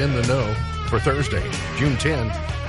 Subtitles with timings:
[0.00, 0.54] In the Know
[0.88, 1.46] for Thursday,
[1.76, 2.28] June 10,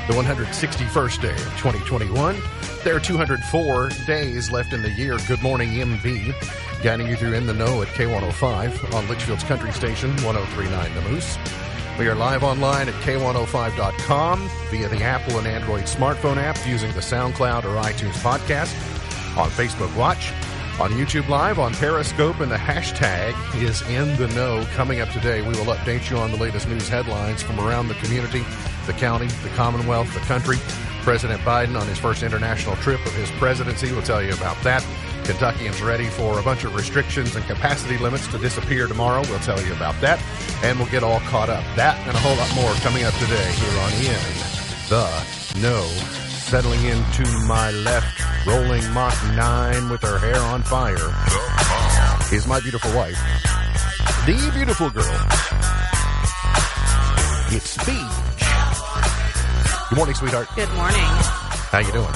[0.10, 2.36] the 161st day of 2021.
[2.84, 5.18] There are 204 days left in the year.
[5.30, 6.84] Good morning, MB.
[6.84, 11.38] Guiding you through In the Know at K105 on Leitchfield's Country Station, 1039 The Moose.
[11.98, 17.00] We are live online at K105.com via the Apple and Android smartphone app using the
[17.00, 18.76] SoundCloud or iTunes podcast,
[19.38, 20.34] on Facebook Watch,
[20.82, 24.66] on YouTube Live, on Periscope, and the hashtag is in the know.
[24.74, 27.94] Coming up today, we will update you on the latest news headlines from around the
[27.96, 28.44] community,
[28.88, 30.58] the county, the Commonwealth, the country.
[31.04, 33.92] President Biden on his first international trip of his presidency.
[33.92, 34.84] We'll tell you about that.
[35.24, 39.22] Kentuckians ready for a bunch of restrictions and capacity limits to disappear tomorrow.
[39.30, 40.20] We'll tell you about that.
[40.64, 41.64] And we'll get all caught up.
[41.76, 44.18] That and a whole lot more coming up today here on In
[44.90, 45.86] the Know.
[46.28, 50.96] Settling into my left, rolling Mach 9 with her hair on fire,
[52.36, 53.18] is my beautiful wife,
[54.26, 55.28] the beautiful girl.
[57.54, 57.98] It's Beach.
[59.90, 60.48] Good morning, sweetheart.
[60.56, 61.02] Good morning.
[61.72, 62.08] How you doing?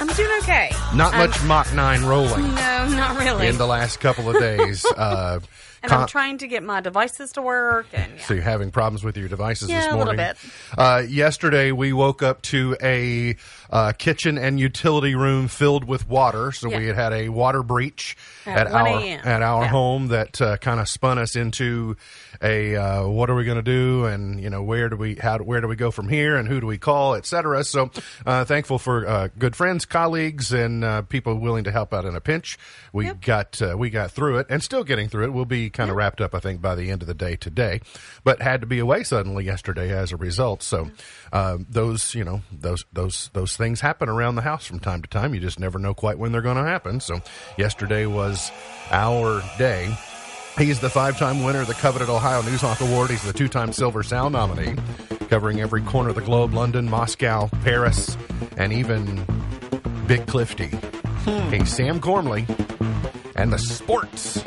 [0.00, 0.70] I'm doing okay.
[0.94, 3.46] Not I'm- much um, Mach 9 rolling No, not really.
[3.48, 4.84] in the last couple of days.
[4.96, 5.40] Uh,
[5.82, 7.86] and I'm trying to get my devices to work.
[7.92, 8.24] And yeah.
[8.24, 10.38] So you're having problems with your devices Yeah, this a little bit.
[10.78, 13.36] Uh, yesterday we woke up to a
[13.70, 16.52] uh, kitchen and utility room filled with water.
[16.52, 16.78] So Yeah.
[16.78, 20.80] we had had a water breach At at, our at our home that uh, kind
[20.80, 21.96] of spun us into
[22.40, 25.38] a uh, what are we going to do and you know where do we how
[25.38, 27.62] where do we go from here and who do we call etc.
[27.64, 27.90] So
[28.24, 32.14] uh, thankful for uh, good friends, colleagues, and uh, people willing to help out in
[32.16, 32.58] a pinch.
[32.92, 33.20] We Yep.
[33.22, 35.32] got uh, we got through it and still getting through it.
[35.32, 37.80] We'll be kind of wrapped up, I think, by the end of the day today.
[38.22, 40.62] But had to be away suddenly yesterday as a result.
[40.62, 40.90] So
[41.32, 45.08] um, those you know those those those things happen around the house from time to
[45.08, 45.34] time.
[45.34, 47.00] You just never know quite when they're going to happen.
[47.00, 47.20] So
[47.58, 48.50] yesterday was
[48.90, 49.94] our day.
[50.56, 53.10] He's the five-time winner of the coveted Ohio Newshawk Award.
[53.10, 54.76] He's the two-time Silver Sound nominee,
[55.28, 58.16] covering every corner of the globe: London, Moscow, Paris,
[58.56, 59.26] and even
[60.06, 60.68] Big Clifty.
[61.50, 62.46] hey Sam Gormley,
[63.36, 64.42] and the sports.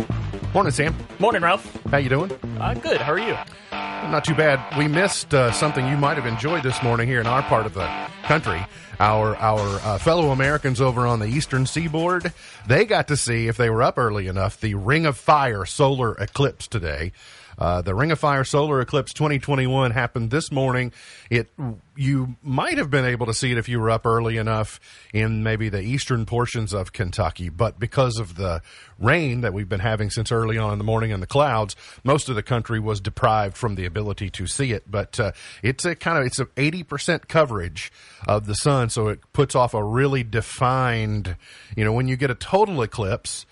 [0.54, 0.96] Morning, Sam.
[1.20, 1.66] Morning, Ralph.
[1.86, 2.32] How you doing?
[2.60, 3.02] Uh, good.
[3.02, 3.36] How are you?
[3.72, 4.78] Not too bad.
[4.78, 7.74] We missed uh, something you might have enjoyed this morning here in our part of
[7.74, 7.90] the
[8.24, 8.64] country.
[9.00, 12.32] Our our uh, fellow Americans over on the eastern seaboard,
[12.68, 16.14] they got to see if they were up early enough the Ring of Fire solar
[16.16, 17.12] eclipse today.
[17.58, 20.92] Uh, the Ring of Fire solar eclipse 2021 happened this morning.
[21.30, 21.50] It
[21.96, 24.80] you might have been able to see it if you were up early enough
[25.14, 28.62] in maybe the eastern portions of Kentucky, but because of the
[29.00, 32.30] rain that we've been having since early on in the morning and the clouds, most
[32.30, 34.90] of the country was deprived from the ability to see it.
[34.90, 35.32] But uh,
[35.64, 37.92] it's a kind of it's a 80% coverage
[38.28, 41.36] of the sun, so it puts off a really defined.
[41.76, 43.48] You know, when you get a total eclipse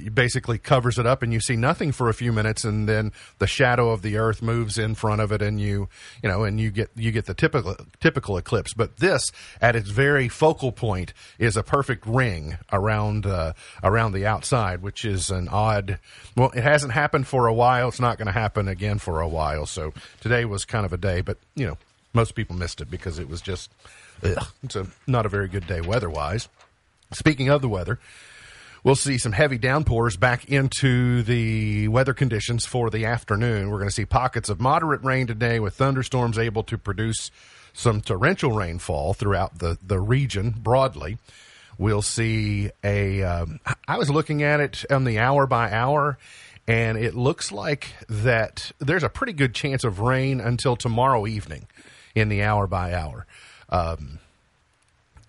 [0.00, 3.46] basically covers it up and you see nothing for a few minutes and then the
[3.46, 5.88] shadow of the earth moves in front of it and you
[6.22, 8.74] you know and you get you get the typical typical eclipse.
[8.74, 14.26] But this at its very focal point is a perfect ring around uh, around the
[14.26, 15.98] outside which is an odd
[16.36, 17.88] well it hasn't happened for a while.
[17.88, 19.66] It's not going to happen again for a while.
[19.66, 21.78] So today was kind of a day but you know
[22.12, 23.70] most people missed it because it was just
[24.22, 26.48] ugh, it's a not a very good day weather wise
[27.12, 27.98] speaking of the weather
[28.84, 33.70] We'll see some heavy downpours back into the weather conditions for the afternoon.
[33.70, 37.30] We're going to see pockets of moderate rain today with thunderstorms able to produce
[37.72, 41.16] some torrential rainfall throughout the, the region broadly.
[41.78, 43.22] We'll see a.
[43.22, 43.58] Um,
[43.88, 46.18] I was looking at it on the hour by hour,
[46.68, 51.68] and it looks like that there's a pretty good chance of rain until tomorrow evening
[52.14, 53.26] in the hour by hour.
[53.70, 54.18] Um,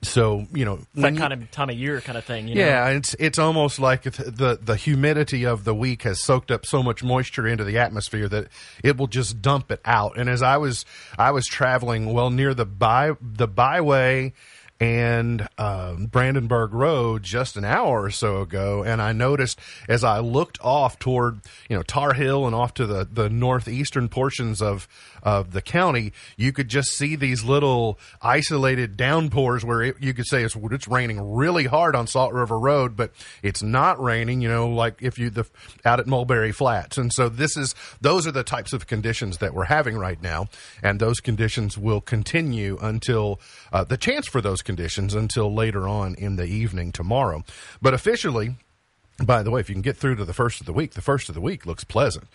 [0.08, 2.48] so, you know, that kind of time of year kind of thing.
[2.48, 2.62] You know?
[2.62, 6.82] yeah, it's it's almost like the the humidity of the week has soaked up so
[6.84, 8.48] much moisture into the atmosphere that
[8.84, 10.18] it will just dump it out.
[10.18, 10.86] And as I was
[11.18, 14.34] I was traveling well near the by the byway
[14.80, 19.58] and um, Brandenburg Road just an hour or so ago, and I noticed
[19.88, 21.40] as I looked off toward
[21.70, 24.88] you know Tar Hill and off to the the northeastern portions of
[25.24, 30.28] of the county, you could just see these little isolated downpours where it, you could
[30.28, 33.12] say it's it's raining really hard on Salt River Road, but
[33.42, 34.42] it's not raining.
[34.42, 35.46] You know, like if you the
[35.86, 39.54] out at Mulberry Flats, and so this is those are the types of conditions that
[39.54, 40.48] we're having right now,
[40.84, 43.40] and those conditions will continue until
[43.72, 47.44] uh, the chance for those conditions until later on in the evening tomorrow.
[47.82, 48.56] But officially,
[49.24, 51.02] by the way, if you can get through to the first of the week, the
[51.02, 52.28] first of the week looks pleasant.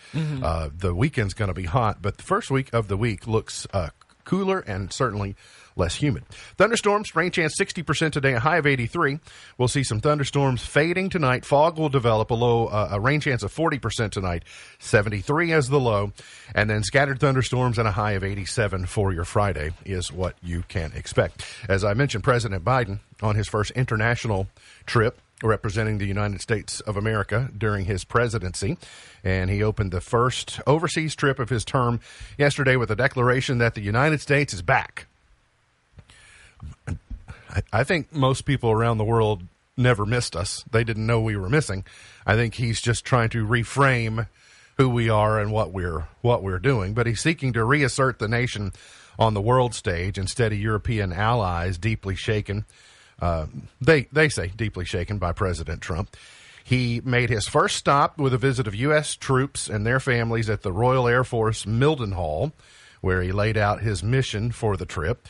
[0.43, 3.67] Uh, the weekend's going to be hot, but the first week of the week looks
[3.75, 3.91] uh,
[4.25, 5.37] cooler and certainly
[5.81, 6.25] less humid.
[6.56, 9.19] Thunderstorms, rain chance 60% today, a high of 83.
[9.59, 11.44] We'll see some thunderstorms fading tonight.
[11.44, 14.44] Fog will develop a low, uh, a rain chance of 40% tonight,
[14.79, 16.12] 73 as the low.
[16.55, 20.62] And then scattered thunderstorms and a high of 87 for your Friday is what you
[20.69, 21.44] can expect.
[21.69, 24.47] As I mentioned, President Biden on his first international
[24.87, 28.76] trip representing the United States of America during his presidency.
[29.25, 32.00] And he opened the first overseas trip of his term
[32.38, 35.06] yesterday with a declaration that the United States is back.
[37.73, 39.43] I think most people around the world
[39.77, 40.65] never missed us.
[40.71, 41.85] They didn't know we were missing.
[42.27, 44.29] I think he's just trying to reframe
[44.77, 46.95] who we are and what we're what we're doing.
[46.95, 48.73] But he's seeking to reassert the nation
[49.19, 52.65] on the world stage instead of European allies deeply shaken.
[53.21, 53.47] Uh,
[53.81, 56.17] they they say deeply shaken by President Trump.
[56.62, 59.17] He made his first stop with a visit of U.S.
[59.17, 62.53] troops and their families at the Royal Air Force Mildenhall,
[63.01, 65.27] where he laid out his mission for the trip.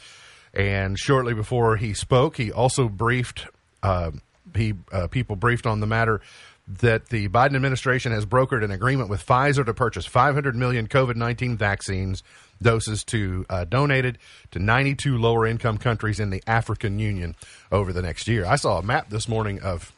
[0.53, 3.47] And shortly before he spoke, he also briefed
[3.83, 4.11] uh,
[4.55, 6.21] he uh, people briefed on the matter
[6.67, 11.17] that the Biden administration has brokered an agreement with Pfizer to purchase 500 million COVID
[11.17, 12.23] 19 vaccines
[12.63, 14.19] doses to uh, donated
[14.53, 17.35] to 92 lower income countries in the African Union
[17.73, 18.47] over the next year.
[18.47, 19.93] I saw a map this morning of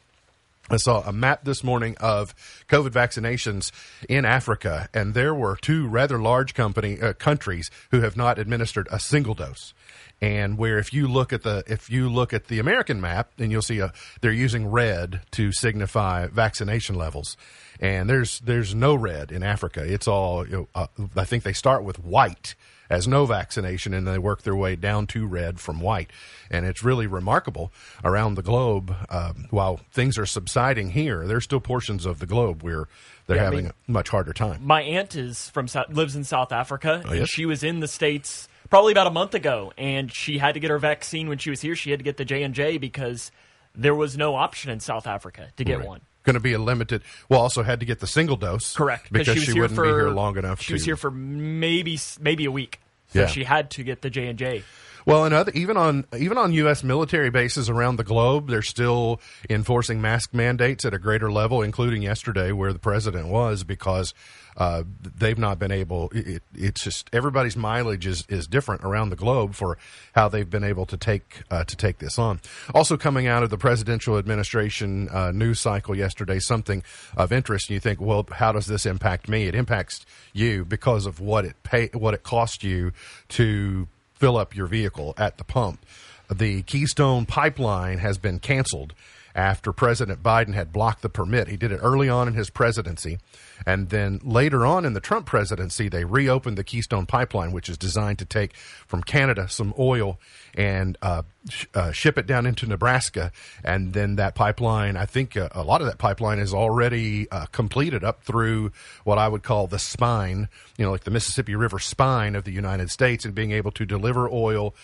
[0.71, 2.35] I saw a map this morning of
[2.69, 3.73] COVID vaccinations
[4.09, 8.89] in Africa, and there were two rather large company uh, countries who have not administered
[8.91, 9.75] a single dose.
[10.23, 13.51] And where if you look at the if you look at the American map, then
[13.51, 17.37] you'll see a they're using red to signify vaccination levels,
[17.81, 19.83] and there's there's no red in Africa.
[19.85, 20.87] It's all you know, uh,
[21.17, 22.55] I think they start with white
[22.89, 26.11] as no vaccination, and they work their way down to red from white.
[26.53, 27.73] And it's really remarkable
[28.05, 28.95] around the globe.
[29.09, 32.87] Um, while things are subsiding here, there's still portions of the globe where
[33.27, 34.61] they're Yeah, I having mean- a much harder time.
[34.65, 37.19] My aunt is from lives in South Africa, Oh, yes?
[37.21, 40.61] and she was in the states probably about a month ago, and she had to
[40.61, 41.77] get her vaccine when she was here.
[41.77, 43.31] She had to get the J and J because
[43.75, 46.01] there was no option in South Africa to get one.
[46.23, 47.03] Going to be a limited.
[47.29, 49.91] Well, also had to get the single dose, Correct, Because she, she, wouldn't for be
[49.91, 50.63] here long enough.
[50.63, 53.27] She to, was here for maybe maybe a week, so Yeah.
[53.27, 54.63] she had to get the J and J.
[55.05, 56.85] Well, and other, even on even on U.S.
[56.85, 59.21] military bases around the globe, they're still
[59.51, 64.15] enforcing mask mandates at a greater level, including yesterday where the president was, because
[64.57, 66.11] uh, they've not been able.
[66.15, 69.79] It, it's just everybody's mileage is, is different around the globe for
[70.15, 72.41] how they've been able to take uh, to take this on.
[72.75, 76.83] Also, coming out of the presidential administration uh, news cycle yesterday, something
[77.17, 77.69] of interest.
[77.69, 79.47] And you think, well, how does this impact me?
[79.47, 82.93] It impacts you because of what it pay what it cost you
[83.31, 83.89] to
[84.23, 85.85] fill up your vehicle at the pump.
[86.31, 88.95] The Keystone Pipeline has been canceled
[89.35, 91.49] after President Biden had blocked the permit.
[91.49, 93.19] He did it early on in his presidency.
[93.65, 97.79] And then later on in the Trump presidency, they reopened the Keystone Pipeline, which is
[97.79, 100.19] designed to take from Canada some oil
[100.55, 103.33] and uh, sh- uh, ship it down into Nebraska.
[103.65, 107.47] And then that pipeline, I think uh, a lot of that pipeline is already uh,
[107.47, 108.73] completed up through
[109.05, 112.53] what I would call the spine, you know, like the Mississippi River spine of the
[112.53, 114.75] United States and being able to deliver oil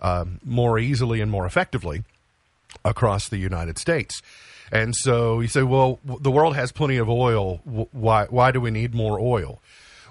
[0.00, 2.04] um, more easily and more effectively
[2.84, 4.22] across the United States.
[4.72, 7.60] And so you say, well, the world has plenty of oil.
[7.92, 9.60] Why, why do we need more oil?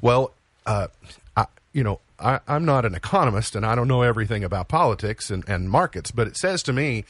[0.01, 0.31] Well,
[0.65, 0.87] uh,
[1.35, 5.29] I, you know, I, I'm not an economist and I don't know everything about politics
[5.29, 7.03] and, and markets, but it says to me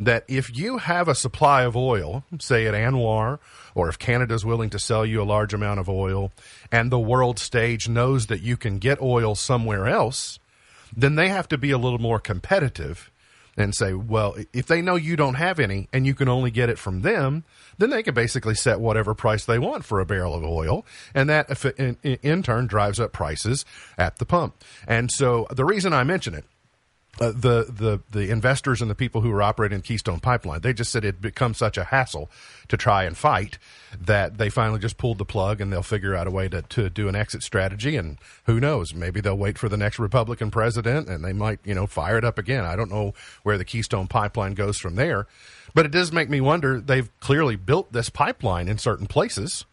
[0.00, 3.38] that if you have a supply of oil, say at ANWR,
[3.74, 6.32] or if Canada's willing to sell you a large amount of oil,
[6.70, 10.38] and the world stage knows that you can get oil somewhere else,
[10.96, 13.10] then they have to be a little more competitive
[13.58, 16.68] and say, well, if they know you don't have any and you can only get
[16.68, 17.44] it from them,
[17.76, 20.86] then they can basically set whatever price they want for a barrel of oil.
[21.14, 23.64] And that in, in turn drives up prices
[23.98, 24.62] at the pump.
[24.86, 26.44] And so the reason I mention it
[27.20, 30.92] uh, the the the investors and the people who are operating Keystone Pipeline, they just
[30.92, 32.30] said it become such a hassle
[32.68, 33.58] to try and fight
[34.00, 36.90] that they finally just pulled the plug and they'll figure out a way to, to
[36.90, 37.96] do an exit strategy.
[37.96, 38.94] And who knows?
[38.94, 42.24] Maybe they'll wait for the next Republican president and they might you know fire it
[42.24, 42.64] up again.
[42.64, 45.26] I don't know where the Keystone Pipeline goes from there.
[45.74, 49.64] But it does make me wonder they've clearly built this pipeline in certain places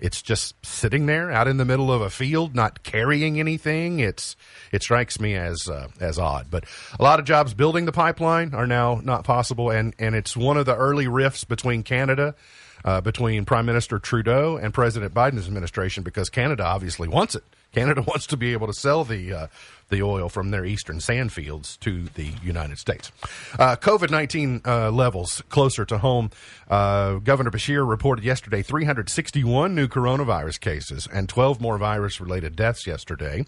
[0.00, 4.00] it's just sitting there out in the middle of a field, not carrying anything.
[4.00, 4.36] It's
[4.72, 6.46] it strikes me as uh, as odd.
[6.50, 6.64] But
[6.98, 10.56] a lot of jobs building the pipeline are now not possible, and and it's one
[10.56, 12.34] of the early rifts between Canada.
[12.82, 17.44] Uh, between Prime Minister Trudeau and President Biden's administration, because Canada obviously wants it.
[17.74, 19.46] Canada wants to be able to sell the uh,
[19.90, 23.10] the oil from their eastern sand fields to the United States.
[23.58, 26.30] Uh, COVID nineteen uh, levels closer to home.
[26.68, 32.86] Uh, Governor Beshear reported yesterday 361 new coronavirus cases and 12 more virus related deaths
[32.86, 33.44] yesterday.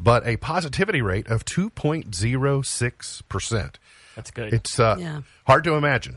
[0.00, 3.74] but a positivity rate of 2.06%.
[4.16, 4.54] That's good.
[4.54, 5.20] It's uh, Yeah.
[5.46, 6.16] hard to imagine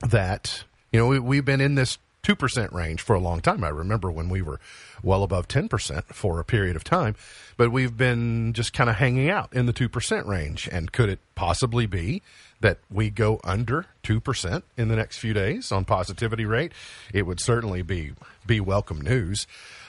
[0.00, 3.62] that, you know, we, we've been in this 2% range for a long time.
[3.62, 4.58] I remember when we were
[5.02, 7.14] well above 10% for a period of time,
[7.56, 10.68] but we've been just kind of hanging out in the 2% range.
[10.72, 12.22] And could it possibly be
[12.60, 16.72] that we go under 2% in the next few days on positivity rate?
[17.12, 18.12] It would certainly be,
[18.46, 19.46] be welcome news.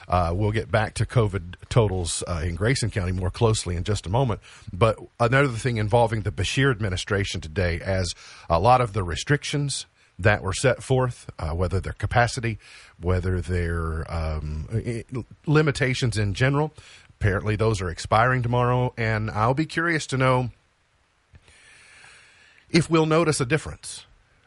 [0.08, 4.06] Uh, we'll get back to COVID totals uh, in Grayson County more closely in just
[4.06, 4.40] a moment.
[4.72, 8.14] But another thing involving the Beshear administration today, as
[8.50, 12.58] a lot of the restrictions that were set forth, uh, whether their capacity,
[13.00, 15.04] whether their um,
[15.46, 16.74] limitations in general,
[17.20, 18.94] apparently those are expiring tomorrow.
[18.98, 20.52] And I'll be curious to know
[22.70, 24.06] if we'll notice a difference.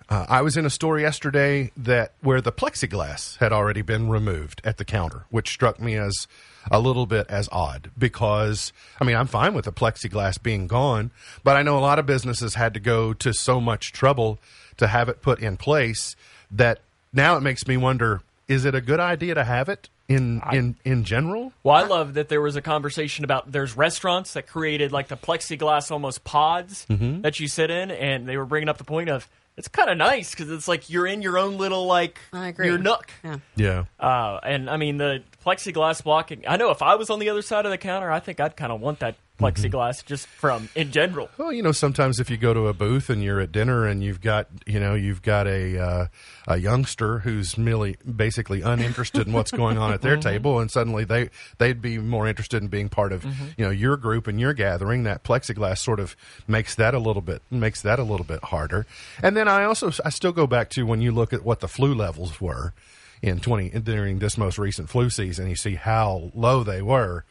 [0.09, 4.63] Uh, I was in a store yesterday that where the plexiglass had already been removed
[4.65, 6.27] at the counter, which struck me as
[6.71, 11.11] a little bit as odd because I mean I'm fine with the plexiglass being gone,
[11.45, 14.39] but I know a lot of businesses had to go to so much trouble
[14.79, 16.17] to have it put in place
[16.51, 16.81] that
[17.13, 20.77] now it makes me wonder: is it a good idea to have it in in
[20.85, 21.53] in general?
[21.63, 25.17] Well, I love that there was a conversation about there's restaurants that created like the
[25.17, 27.21] plexiglass almost pods Mm-hmm.
[27.23, 29.97] that you sit in, and they were bringing up the point of it's kind of
[29.99, 32.67] nice because it's like you're in your own little like I agree.
[32.69, 33.11] your nook.
[33.25, 33.37] Yeah.
[33.57, 33.85] Yeah.
[34.01, 36.45] Uh, and I mean the plexiglass blocking.
[36.47, 38.57] I know if I was on the other side of the counter, I think I'd
[38.57, 39.77] kind of want that Mm-hmm.
[39.77, 41.29] plexiglass just from in general.
[41.39, 44.03] Well, you know, sometimes if you go to a booth and you're at dinner and
[44.03, 46.07] you've got, you know, you've got a uh,
[46.49, 50.29] a youngster who's merely basically uninterested in what's going on at their mm-hmm.
[50.29, 53.45] table, and suddenly they they'd be more interested in being part of, mm-hmm.
[53.57, 55.05] you know, your group and your gathering.
[55.05, 56.17] That plexiglass sort of
[56.49, 58.87] makes that a little bit makes that a little bit harder.
[59.23, 61.69] And then I also I still go back to when you look at what the
[61.69, 62.75] flu levels were
[63.23, 67.25] in twenty during this most recent flu season, you see how low they were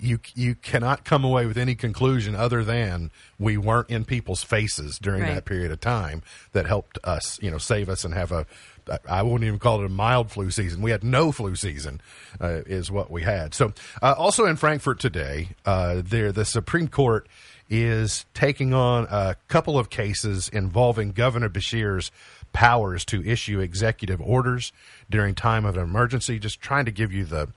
[0.00, 4.98] you you cannot come away with any conclusion other than we weren't in people's faces
[4.98, 5.34] during Right.
[5.34, 8.46] that period of time that helped us, you know, save us and have a.
[9.08, 10.82] I wouldn't even call it a mild flu season.
[10.82, 12.00] We had no flu season,
[12.40, 13.54] uh, is what we had.
[13.54, 17.28] So, uh, also in Frankfort today, uh, there the Supreme Court
[17.70, 22.10] is taking on a couple of cases involving Governor Beshear's
[22.52, 24.72] powers to issue executive orders
[25.08, 26.38] during time of an emergency.
[26.40, 27.48] Just trying to give you the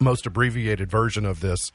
[0.00, 1.72] most abbreviated version of this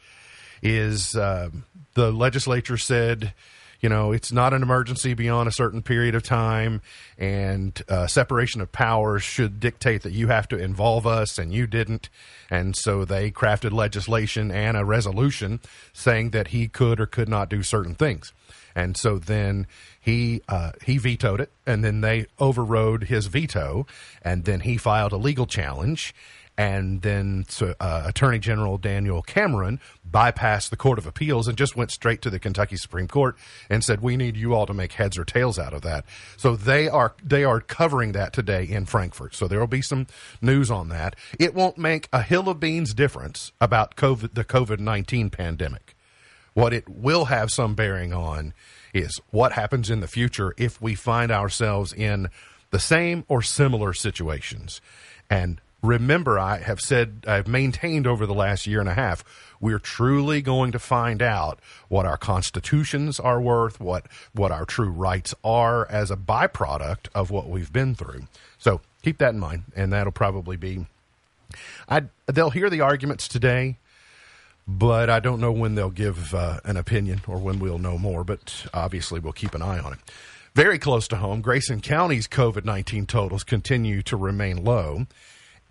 [0.62, 1.50] is uh,
[1.94, 3.34] the legislature said,
[3.82, 6.82] you know, it's not an emergency beyond a certain period of time,
[7.18, 11.68] and uh, separation of powers should dictate that you have to involve us, and you
[11.68, 12.10] didn't.
[12.50, 15.60] And so they crafted legislation and a resolution
[15.94, 18.34] saying that he could or could not do certain things.
[18.76, 19.68] And so then
[20.02, 23.86] he uh, he vetoed it, and then they overrode his veto,
[24.22, 26.14] and then he filed a legal challenge,
[26.58, 31.92] and then uh, Attorney General Daniel Cameron bypassed the Court of Appeals and just went
[31.92, 33.36] straight to the Kentucky Supreme Court
[33.70, 36.06] and said, "We need you all to make heads or tails out of that."
[36.38, 39.36] So they are they are covering that today in Frankfort.
[39.36, 40.08] So there will be some
[40.42, 41.16] news on that.
[41.40, 45.96] It won't make a hill of beans difference about COVID, the COVID nineteen pandemic.
[46.54, 48.54] What it will have some bearing on
[48.94, 52.30] is what happens in the future if we find ourselves in
[52.72, 54.80] the same or similar situations.
[55.30, 59.24] And remember, I have said, I've maintained over the last year and a half,
[59.60, 64.90] we're truly going to find out what our constitutions are worth, what, what our true
[64.90, 68.28] rights are as a byproduct of what we've been through.
[68.58, 70.86] So keep that in mind, and that'll probably be.
[71.88, 73.78] I, they'll hear the arguments today
[74.68, 78.24] but I don't know when they'll give uh, an opinion or when we'll know more.
[78.24, 80.00] But obviously, we'll keep an eye on it.
[80.56, 85.06] Very close to home, Grayson County's COVID 19 totals continue to remain low.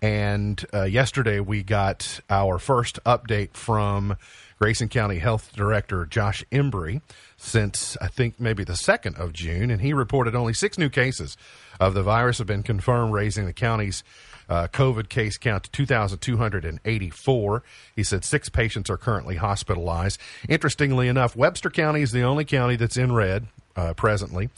[0.05, 4.19] And uh, yesterday, we got our first update from
[4.59, 7.01] Grayson County Health Director Josh Embry
[7.39, 9.71] since I think maybe the 2nd of June.
[9.71, 11.39] And he reported only six new cases
[11.81, 14.05] of the virus have been confirmed, raising the county's
[14.47, 17.63] uh, COVID case count to 2,284.
[17.97, 20.21] He said six patients are currently hospitalized.
[20.51, 24.51] Interestingly enough, Webster County is the only county that's in red uh, presently.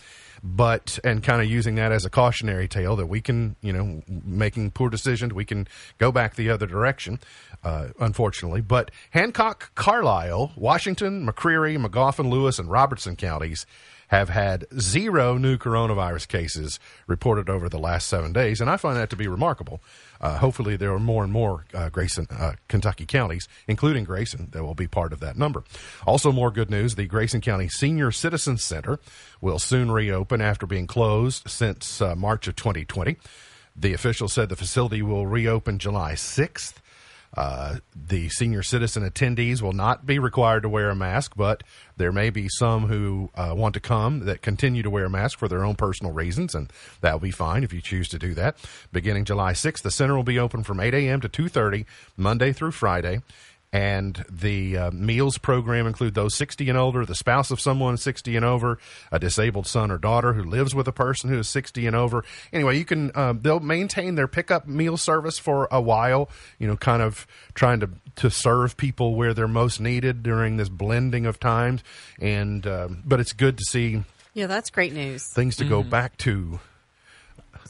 [0.43, 4.03] But and kind of using that as a cautionary tale that we can, you know,
[4.07, 5.67] making poor decisions, we can
[5.99, 7.21] go back the other direction,
[7.65, 8.61] uh, unfortunately.
[8.61, 13.67] But Hancock, Carlisle, Washington, McCreary, Magoffin, Lewis, and Robertson counties
[14.09, 18.97] have had zero new coronavirus cases reported over the last seven days, and I find
[18.97, 19.81] that to be remarkable.
[20.21, 24.65] Uh, hopefully, there are more and more uh, Grayson, uh, Kentucky counties, including Grayson, that
[24.65, 25.65] will be part of that number.
[26.07, 28.99] Also, more good news: the Grayson County Senior Citizens Center
[29.41, 33.17] will soon reopen after being closed since uh, March of 2020.
[33.79, 36.75] The official said the facility will reopen July 6th.
[37.37, 41.63] Uh, the senior citizen attendees will not be required to wear a mask, but
[41.97, 45.39] there may be some who uh, want to come that continue to wear a mask
[45.39, 48.57] for their own personal reasons, and that'll be fine if you choose to do that.
[48.91, 51.21] Beginning July 6th, the center will be open from 8 a.m.
[51.21, 51.85] to 2:30
[52.17, 53.21] Monday through Friday
[53.77, 58.35] and the uh, meals program include those 60 and older, the spouse of someone 60
[58.35, 58.79] and over,
[59.13, 62.25] a disabled son or daughter who lives with a person who is 60 and over.
[62.55, 66.31] Anyway, you can um, they'll maintain their pickup meal service for a while.
[66.59, 70.71] You know, kind of trying to to serve people where they're most needed during this
[70.71, 71.85] blending of times.
[72.19, 74.03] And um, but it's good to see
[74.33, 75.27] Yeah, that's great news.
[75.35, 76.61] things to go back to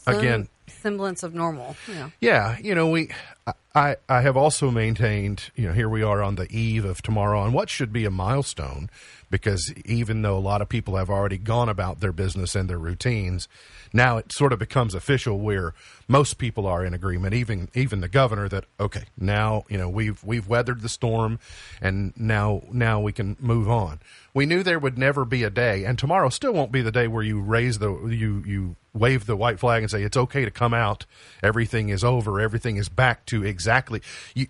[0.05, 0.47] again.
[0.67, 1.75] semblance of normal.
[1.89, 2.09] Yeah.
[2.21, 3.09] Yeah, you know, we
[3.45, 7.01] I I I have also maintained, you know, here we are on the eve of
[7.01, 8.89] tomorrow on what should be a milestone
[9.29, 12.79] because even though a lot of people have already gone about their business and their
[12.79, 13.47] routines,
[13.93, 15.73] now it sort of becomes official where
[16.07, 20.23] most people are in agreement, even even the governor that okay, now, you know, we've
[20.23, 21.39] we've weathered the storm
[21.79, 23.99] and now now we can move on.
[24.37, 27.07] We knew there would never be a day and tomorrow still won't be the day
[27.07, 30.51] where you raise the you you wave the white flag and say it's okay to
[30.51, 31.07] come out.
[31.41, 32.39] Everything is over.
[32.39, 33.99] Everything is back to exactly.
[34.35, 34.45] You,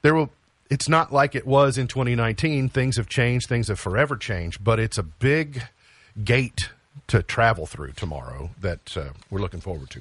[0.00, 0.30] there will.
[0.70, 2.70] It's not like it was in 2019.
[2.70, 3.46] Things have changed.
[3.46, 4.64] Things have forever changed.
[4.64, 5.64] But it's a big
[6.24, 6.70] gate
[7.08, 10.00] to travel through tomorrow that uh, we're looking forward to.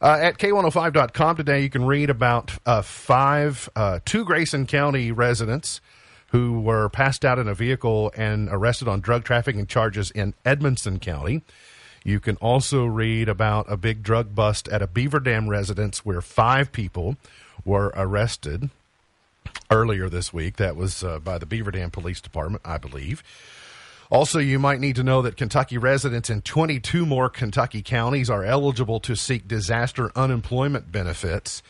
[0.00, 5.80] Uh, at K105.com today, you can read about uh, five, uh, two Grayson County residents
[6.28, 10.98] who were passed out in a vehicle and arrested on drug trafficking charges in Edmonson
[10.98, 11.42] County.
[12.04, 16.20] You can also read about a big drug bust at a Beaver Dam residence where
[16.20, 17.16] five people
[17.64, 18.70] were arrested
[19.70, 20.56] earlier this week.
[20.56, 23.22] That was uh, by the Beaver Dam Police Department, I believe.
[24.10, 28.44] Also, you might need to know that Kentucky residents in 22 more Kentucky counties are
[28.44, 31.62] eligible to seek disaster unemployment benefits.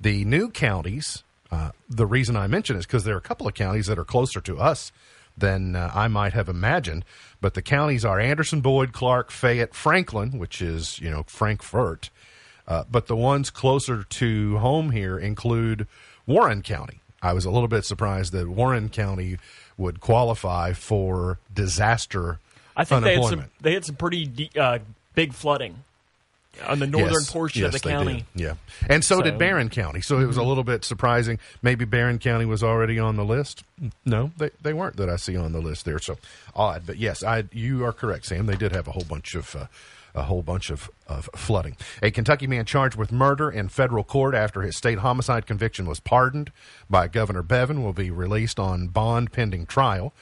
[0.00, 3.54] The new counties, uh, the reason I mention is because there are a couple of
[3.54, 4.92] counties that are closer to us
[5.36, 7.04] than uh, I might have imagined.
[7.40, 12.10] But the counties are Anderson, Boyd, Clark, Fayette, Franklin, which is, you know, Frankfort.
[12.66, 15.86] Uh, but the ones closer to home here include
[16.26, 17.00] Warren County.
[17.20, 19.38] I was a little bit surprised that Warren County
[19.76, 22.38] would qualify for disaster
[22.76, 24.78] I think they had some they had some pretty de- uh,
[25.14, 25.84] big flooding
[26.66, 27.30] on the northern Yes.
[27.32, 28.24] portion Yes, of the county.
[28.36, 28.42] did.
[28.44, 28.54] Yeah,
[28.88, 30.00] and so, did So- Barren County.
[30.00, 31.38] So it was a little bit surprising.
[31.62, 33.64] Maybe Barren County was already on the list.
[34.04, 35.98] No, they they weren't that I see on the list there.
[35.98, 36.16] So
[36.54, 38.46] odd, but yes, I you are correct, Sam.
[38.46, 39.54] They did have a whole bunch of.
[39.56, 39.66] Uh,
[40.16, 41.76] a whole bunch of, of flooding.
[42.00, 45.98] A Kentucky man charged with murder in federal court after his state homicide conviction was
[45.98, 46.52] pardoned
[46.88, 50.14] by Governor Bevin will be released on bond pending trial.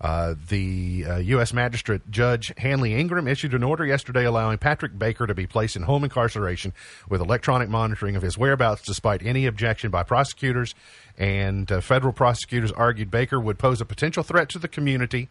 [0.00, 1.52] Uh, the uh, U.S.
[1.52, 5.82] Magistrate Judge Hanly Ingram issued an order yesterday allowing Patrick Baker to be placed in
[5.82, 6.72] home incarceration
[7.10, 10.74] with electronic monitoring of his whereabouts despite any objection by prosecutors.
[11.18, 15.28] And uh, federal prosecutors argued Baker would pose a potential threat to the community,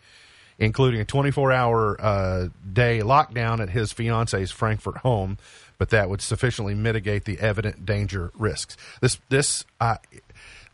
[0.60, 5.40] including a 24 hour uh, day lockdown at his fiance's Frankfort home,
[5.80, 8.78] but that would sufficiently mitigate the evident danger risks.
[9.02, 9.98] This, this, uh,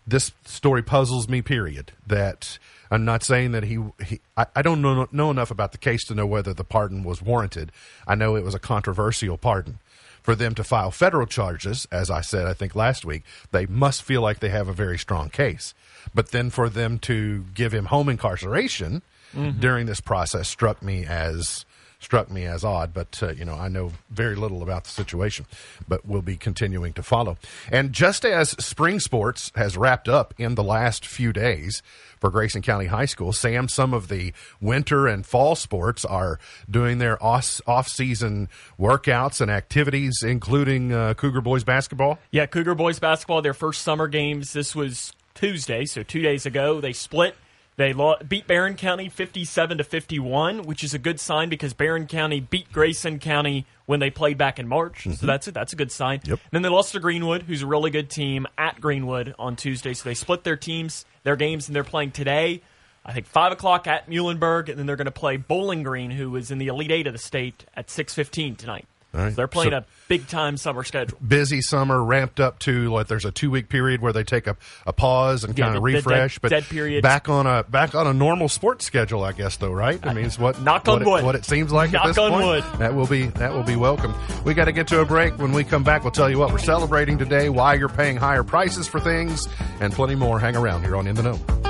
[0.06, 1.42] this story puzzles me.
[1.42, 1.94] Period.
[2.06, 2.60] That
[2.91, 3.80] I'm not saying that he.
[4.06, 7.04] he I, I don't know know enough about the case to know whether the pardon
[7.04, 7.71] was warranted.
[8.08, 9.80] I know it was a controversial pardon.
[10.21, 13.21] For them to file federal charges, as I said, I think last week,
[13.52, 15.76] they must feel like they have a very strong case.
[16.15, 19.04] But then for them to give him home incarceration
[19.36, 19.60] mm-hmm.
[19.60, 21.65] during this process struck me as
[22.06, 25.46] struck me as odd, but uh, you know I know very little about the situation,
[25.88, 27.38] but we'll be continuing to follow.
[27.72, 31.82] And just as spring sports has wrapped up in the last few days
[32.20, 36.39] for Grayson County High School, Sam, some of the winter and fall sports are
[36.70, 42.20] doing their off season workouts and activities, including uh, Cougar boys basketball.
[42.30, 44.54] Yeah, Cougar boys basketball, their first summer games.
[44.54, 46.80] This was Tuesday, so two days ago.
[46.80, 47.36] They split.
[47.78, 52.08] They lo- beat Barren County 57 to 51, which is a good sign because Barren
[52.08, 55.04] County beat Grayson County when they played back in March.
[55.04, 55.26] So mm-hmm.
[55.26, 56.22] that's a, that's a good sign.
[56.24, 56.40] Yep.
[56.52, 59.94] Then they lost to Greenwood, who's a really good team at Greenwood on Tuesday.
[59.94, 62.62] So they split their teams, their games, and they're playing today.
[63.06, 66.36] I think five o'clock at Muhlenberg, and then they're going to play Bowling Green, who
[66.38, 68.88] is in the Elite Eight of the state, at 6:15 tonight.
[69.15, 69.30] Right.
[69.32, 71.17] So they're playing So- a big time summer schedule.
[71.25, 74.56] busy summer ramped up to like there's a two week period where they take a,
[74.86, 77.01] a pause and Yeah, kind of the dead- refresh but dead period.
[77.01, 80.25] back on a back on a normal sports schedule i guess though right i mean
[80.25, 81.23] it's what Knock what on it, wood.
[81.25, 82.63] what it seems like Knock at this on point wood.
[82.78, 85.54] that will be that will be welcome we got to get to a break when
[85.54, 88.88] we come back we'll tell you what we're celebrating today why you're paying higher prices
[88.88, 89.47] for things
[89.80, 91.64] and plenty more hang around here on in the know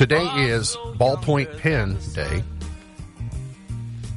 [0.00, 2.42] Today is ballpoint pen day.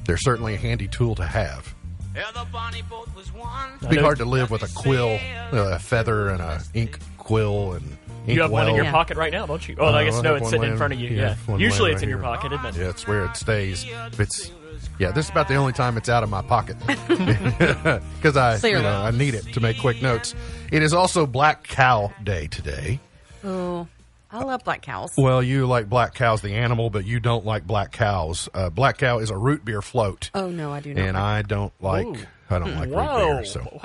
[0.05, 1.75] they're certainly a handy tool to have.
[2.15, 3.71] Yeah, the bonnie boat was one.
[3.79, 5.19] It'd be hard to live with a quill,
[5.51, 7.85] uh, a feather, and a ink quill and
[8.25, 8.93] ink You have one in your well.
[8.93, 9.75] pocket right now, don't you?
[9.77, 11.09] Oh, Uh, I guess no, have it's one sitting in laying- front of you.
[11.09, 11.35] yeah, Yeah.
[11.47, 12.35] one Usually laying it's in right your here.
[12.37, 12.75] pocket, isn't it?
[12.81, 13.83] Yeah, it's where it stays.
[14.13, 14.51] If it's
[14.99, 18.59] yeah, this is about the only time it's out of my pocket because I you
[18.61, 18.83] Clearly.
[18.83, 20.33] know, I need it to make quick notes.
[20.71, 23.01] It is also Black Cow Day today.
[23.45, 23.85] Oh,
[24.33, 25.13] I love black cows.
[25.15, 28.49] Well, you like black cows, the animal, but you don't like black cows.
[28.53, 31.03] Uh, black cow is a root beer float, Oh no, I do not.
[31.05, 32.17] and like- I don't like Ooh.
[32.49, 33.45] I don't like root beer.
[33.45, 33.81] So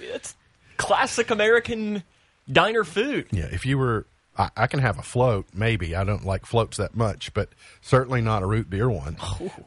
[0.00, 0.34] It's
[0.76, 2.02] classic American
[2.50, 3.26] diner food.
[3.30, 4.06] yeah, if you were,
[4.40, 5.46] I, I can have a float.
[5.52, 7.50] Maybe I don't like floats that much, but
[7.82, 9.16] certainly not a root beer one.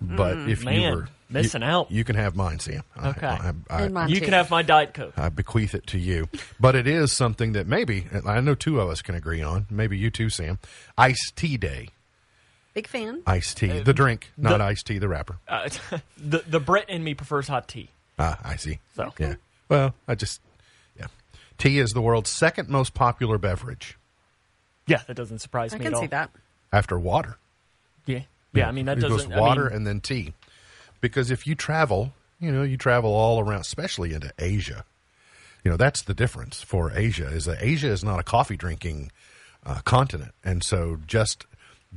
[0.02, 1.92] but if you man, were missing you, out.
[1.92, 2.84] you can have mine, Sam.
[2.98, 3.28] Okay.
[3.28, 4.26] I, I, And mine You too.
[4.26, 5.14] can have my Diet Coke.
[5.16, 6.28] I bequeath it to you.
[6.60, 9.68] But it is something that maybe I know two of us can agree on.
[9.70, 10.58] Maybe you too, Sam.
[10.98, 11.90] Iced tea day.
[12.74, 13.22] Big fan.
[13.28, 15.38] Iced tea, the drink, not the- iced tea, the wrapper.
[15.48, 15.70] Uh,
[16.18, 17.90] the the Brit in me prefers hot tea.
[18.18, 18.80] Ah, I see.
[18.96, 19.14] So.
[19.20, 19.36] yeah.
[19.70, 20.42] Well, I just
[21.00, 21.06] yeah.
[21.60, 23.96] Tea is the world's second most popular beverage
[24.88, 26.02] Yeah, that doesn't surprise I me can at all.
[26.02, 26.30] see that.
[26.72, 27.38] after water.
[28.06, 28.22] Yeah,
[28.54, 28.68] yeah.
[28.68, 29.30] I mean that it doesn't.
[29.30, 30.34] goes water I mean, and then tea.
[31.02, 34.86] Because if you travel, you know, you travel all around, especially into Asia.
[35.64, 39.12] You know, that's the difference for Asia is that Asia is not a coffee drinking
[39.66, 41.46] uh, continent, and so just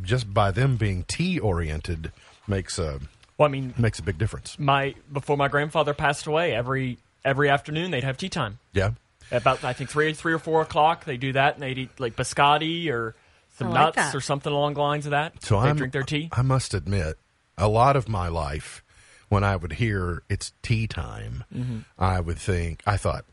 [0.03, 2.13] just by them being tea oriented
[2.47, 3.01] makes a
[3.39, 4.57] well, I mean, makes a big difference.
[4.59, 8.61] my before my grandfather passed away, every every afternoon they'd have tea time.
[8.73, 8.93] Yeah,
[9.31, 12.15] About I think three three or four o'clock, they do that, and they'd eat like
[12.17, 13.15] biscotti or
[13.59, 14.15] some like nuts that.
[14.15, 15.43] or something along the lines of that.
[15.43, 16.29] so they I drink their tea.
[16.33, 17.19] I must admit,
[17.59, 18.85] a lot of my life,
[19.29, 21.79] when I would hear it's tea time, Mm-hmm.
[21.99, 23.25] I would think I thought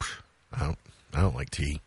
[0.51, 0.79] I don't
[1.13, 1.81] I don't like tea.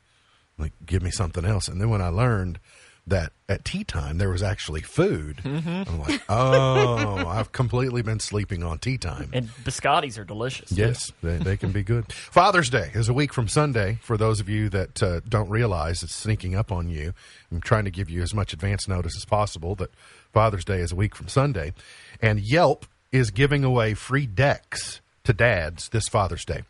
[0.59, 1.67] Like give me something else.
[1.69, 2.61] And then when I learned
[3.09, 5.69] that at tea time there was actually food, Mm-hmm.
[5.89, 9.31] I'm like, oh, I've completely been sleeping on tea time.
[9.33, 10.73] and biscottis are delicious.
[10.73, 12.13] Yes, they, they can be good.
[12.13, 13.99] Father's Day is a week from Sunday.
[14.03, 17.13] For those of you that uh, don't realize it's sneaking up on you,
[17.53, 19.91] I'm trying to give you as much advance notice as possible that
[20.33, 21.73] Father's Day is a week from Sunday.
[22.21, 26.63] And Yelp is giving away free decks to dads this Father's Day.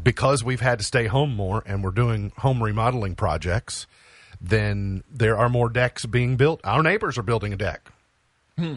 [0.00, 3.86] Because we've had to stay home more and we're doing home remodeling projects,
[4.42, 6.60] then there are more decks being built.
[6.64, 7.88] Our neighbors are building a deck
[8.58, 8.76] hmm.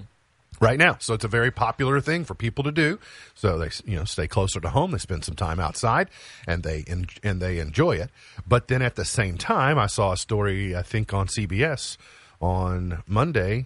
[0.61, 0.97] right now.
[0.99, 2.99] So it's a very popular thing for people to do.
[3.33, 4.91] So they, you know, stay closer to home.
[4.91, 6.09] They spend some time outside,
[6.47, 8.11] and they en- and they enjoy it.
[8.47, 11.97] But then at the same time, I saw a story I think on CBS
[12.39, 13.65] on Monday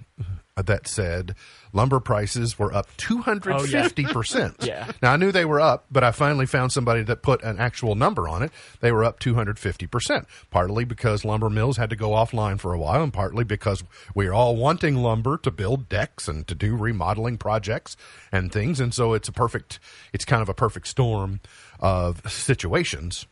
[0.60, 1.36] Uh, that said
[1.72, 4.56] lumber prices were up 250%.
[4.70, 4.92] Yeah.
[5.02, 7.96] Now I knew they were up, but I finally found somebody that put an actual
[7.96, 8.52] number on it.
[8.82, 13.02] They were up 250%, partly because lumber mills had to go offline for a while
[13.02, 17.96] and partly because we're all wanting lumber to build decks and to do remodeling projects
[18.32, 19.80] and things and so it's a perfect
[20.12, 21.40] it's kind of a perfect storm
[21.80, 23.28] of situations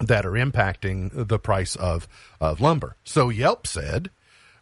[0.00, 2.08] that are impacting the price of,
[2.40, 2.96] of lumber.
[3.04, 4.10] So Yelp said,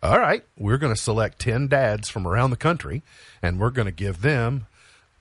[0.04, 3.02] all right, we're going to select 10 dads from around the country
[3.42, 4.66] and we're going to give them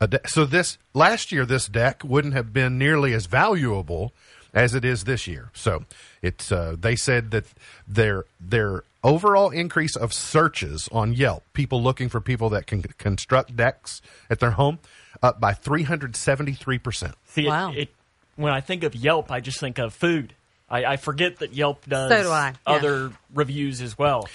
[0.02, 4.12] a de- so this last year this deck wouldn't have been nearly as valuable
[4.54, 5.50] as it is this year.
[5.54, 5.86] So
[6.22, 7.46] it's uh, they said that
[7.88, 13.56] their their overall increase of searches on Yelp, people looking for people that can construct
[13.56, 14.80] decks at their home,
[15.22, 17.14] up by 373%.
[17.26, 17.72] See, Wow.
[17.72, 17.90] it, it,
[18.36, 20.34] when I think of Yelp, I just think of food.
[20.70, 22.74] I, I forget that Yelp does So do I, yeah.
[22.74, 24.28] other reviews as well.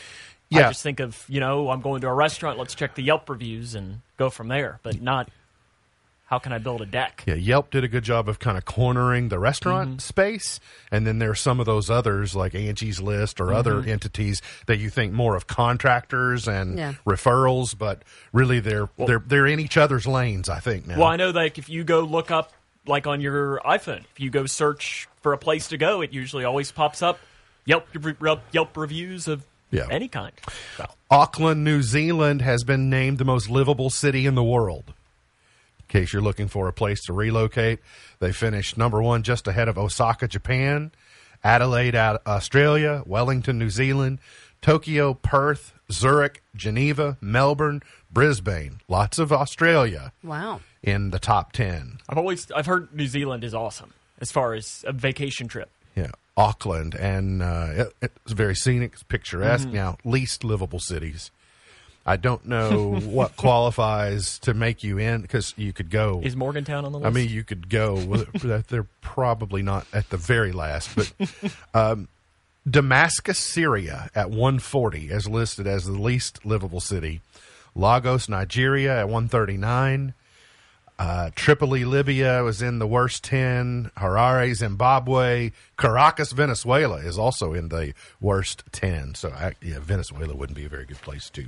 [0.50, 0.66] Yeah.
[0.66, 3.28] I just think of, you know, I'm going to a restaurant, let's check the Yelp
[3.28, 5.28] reviews and go from there, but not
[6.28, 7.24] how can I build a deck?
[7.26, 9.98] Yeah, Yelp did a good job of kind of cornering the restaurant mm-hmm.
[9.98, 13.88] space, and then there are some of those others like Angie's List or other mm-hmm.
[13.88, 16.94] entities that you think more of contractors and Yeah.
[17.06, 20.50] referrals, but really they're they're they're in each other's lanes.
[20.50, 20.98] I think now.
[20.98, 22.52] Well, I know like if you go look up
[22.87, 26.44] like on your iPhone, if you go search for a place to go, it usually
[26.44, 27.18] always pops up
[27.64, 27.87] Yelp
[28.52, 29.87] Yelp reviews of Yeah.
[29.90, 30.33] any kind.
[30.76, 34.94] So, Auckland, New Zealand has been named the most livable city in the world.
[35.81, 37.78] In case you're looking for a place to relocate,
[38.18, 40.90] they finished number one just ahead of Osaka, Japan,
[41.44, 44.18] Adelaide, Australia, Wellington, New Zealand,
[44.61, 48.81] Tokyo, Perth, Zurich, Geneva, Melbourne, Brisbane.
[48.88, 50.61] Lots of Australia Wow.
[50.83, 51.98] in the top 10.
[52.09, 55.70] I've always I've heard New Zealand is awesome as far as a vacation trip.
[55.94, 59.68] Yeah, Auckland, and uh, it, it's very scenic, it's picturesque.
[59.68, 61.31] Now, least livable cities.
[62.07, 66.22] I don't know what qualifies to make you in because you could go.
[66.24, 67.07] Is Morgantown on the list?
[67.07, 67.98] I mean, you could go.
[67.98, 71.12] They're probably not at the very last, but
[71.74, 72.09] um,
[72.68, 77.20] Damascus, Syria, at 140, is listed as the least livable city.
[77.74, 80.14] Lagos, Nigeria, at 139.
[80.98, 83.92] Uh, Tripoli, Libya was in the worst 10.
[83.96, 85.52] Harare, Zimbabwe.
[85.76, 89.14] Caracas, Venezuela is also in the worst 10.
[89.14, 91.46] So, I, yeah, Venezuela wouldn't be a very good place to.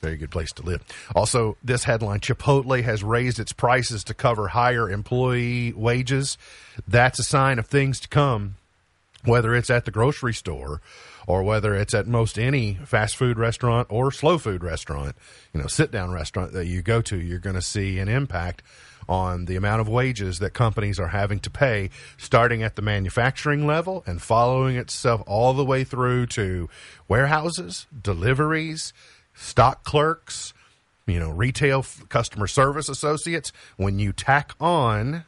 [0.00, 0.84] Very good place to live.
[1.16, 6.38] Also, this headline Chipotle has raised its prices to cover higher employee wages.
[6.86, 8.54] That's a sign of things to come,
[9.24, 10.80] whether it's at the grocery store
[11.28, 15.14] or whether it's at most any fast food restaurant or slow food restaurant,
[15.52, 18.62] you know, sit down restaurant that you go to, you're going to see an impact
[19.10, 23.66] on the amount of wages that companies are having to pay, starting at the manufacturing
[23.66, 26.66] level and following itself all the way through to
[27.08, 28.94] warehouses, deliveries,
[29.34, 30.54] stock clerks,
[31.06, 33.52] you know, retail customer service associates.
[33.76, 35.24] When you tack on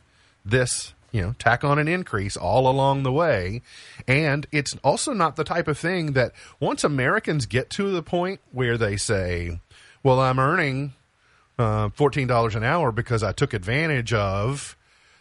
[0.47, 3.63] this you know, tack on an increase all along the way.
[4.07, 8.41] And it's also not the type of thing that once Americans get to the point
[8.53, 9.61] where they say,
[10.03, 10.95] well, I'm earning
[11.59, 14.77] uh, $14 an hour because I took advantage of.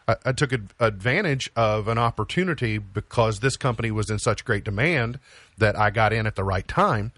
[0.08, 4.64] I, I took ad- advantage of an opportunity because this company was in such great
[4.64, 5.20] demand
[5.58, 7.12] that I got in at the right time.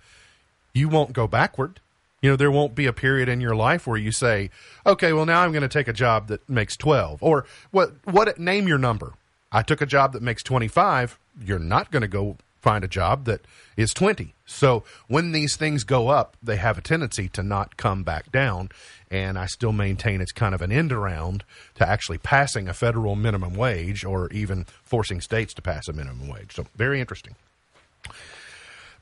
[0.74, 1.80] You won't go backward.
[2.22, 4.52] You know, there won't be a period in your life where you say,
[4.86, 8.38] "Okay, well now I'm going to take a job that makes 12." Or what what
[8.40, 9.14] name your number.
[9.52, 11.20] I took a job that makes 25.
[11.44, 13.42] You're not going to go find a job that
[13.76, 14.34] is 20.
[14.46, 18.70] So, when these things go up, they have a tendency to not come back down,
[19.10, 21.44] and I still maintain it's kind of an end around
[21.76, 26.28] to actually passing a federal minimum wage or even forcing states to pass a minimum
[26.28, 26.54] wage.
[26.54, 27.36] So, very interesting.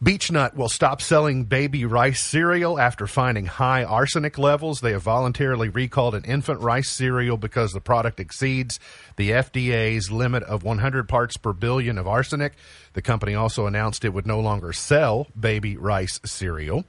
[0.02, 4.80] Beech-Nut will stop selling baby rice cereal after finding high arsenic levels.
[4.80, 8.80] They have voluntarily recalled an infant rice cereal because the product exceeds
[9.18, 12.54] the FDA's limit of 100 parts per billion of arsenic.
[12.94, 16.86] The company also announced it would no longer sell baby rice cereal.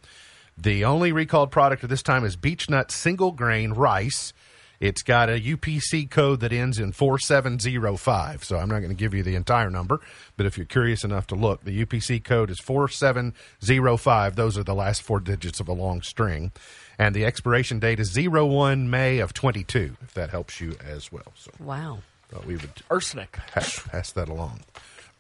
[0.57, 4.33] The only recalled product at this time is Beech-Nut single grain rice.
[4.81, 8.43] It's got a UPC code that ends in 4705.
[8.45, 10.01] So I'm not going to give you the entire number,
[10.39, 14.37] but if you're curious enough to look, the UPC code is 4705.
[14.37, 16.51] Those are the last four digits of a long string.
[16.99, 21.33] And the expiration date is 01 May of 22, if that helps you as well.
[21.35, 21.99] So Wow.
[22.31, 23.33] thought we would Arsenic.
[23.49, 24.61] pass, pass that along.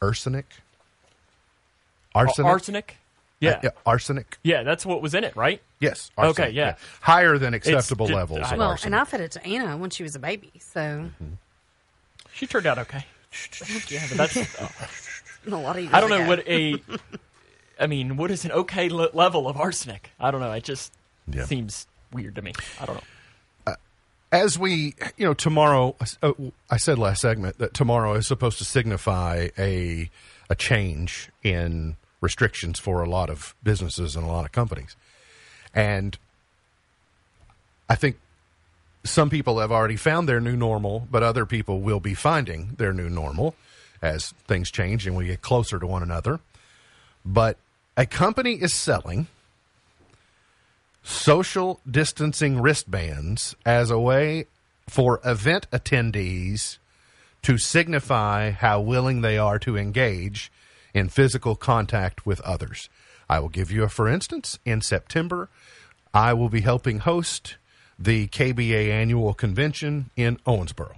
[0.01, 0.47] Arsenic?
[2.15, 2.51] Ar- Arsenic?
[2.51, 2.97] Arsenic?
[3.41, 3.59] Yeah.
[3.63, 4.39] yeah, arsenic.
[4.43, 5.61] Yeah, that's what was in it, right?
[5.81, 6.11] Yes.
[6.19, 6.77] Arsenic, Okay, yeah.
[7.01, 8.87] Higher than acceptable ju- levels I- of Well, arsenic.
[8.87, 11.11] and I fed it to Anna when she was a baby, so
[12.35, 13.05] She turned out okay.
[13.89, 14.37] yeah, but that's.
[14.61, 14.69] uh,
[15.47, 16.29] a lot of I don't know ago.
[16.29, 16.83] what a.
[17.81, 20.11] I mean, what is an okay le- level of arsenic?
[20.21, 20.53] I don't know.
[20.53, 20.93] It just
[21.27, 21.47] Yeah.
[21.47, 22.53] seems weird to me.
[22.81, 23.75] I don't know.
[24.33, 26.33] as we, you know, tomorrow, uh,
[26.71, 30.11] I said last segment that tomorrow is supposed to signify a
[30.51, 34.97] a change in restrictions for a lot of businesses and a lot of companies,
[35.75, 36.19] and
[37.89, 38.17] I think
[39.05, 42.93] some people have already found their new normal, but other people will be finding their
[42.93, 43.55] new normal
[44.03, 46.41] as things change and we get closer to one another.
[47.25, 47.57] But
[47.97, 49.27] a company is selling
[51.03, 54.47] social distancing wristbands as a way
[54.89, 56.79] for event attendees
[57.43, 60.53] to signify how willing they are to engage
[60.95, 62.89] in physical contact with others.
[63.29, 64.59] I will give you a for instance.
[64.65, 65.49] In September,
[66.13, 67.57] I will be helping host
[67.99, 70.97] the KBA annual convention in Owensboro.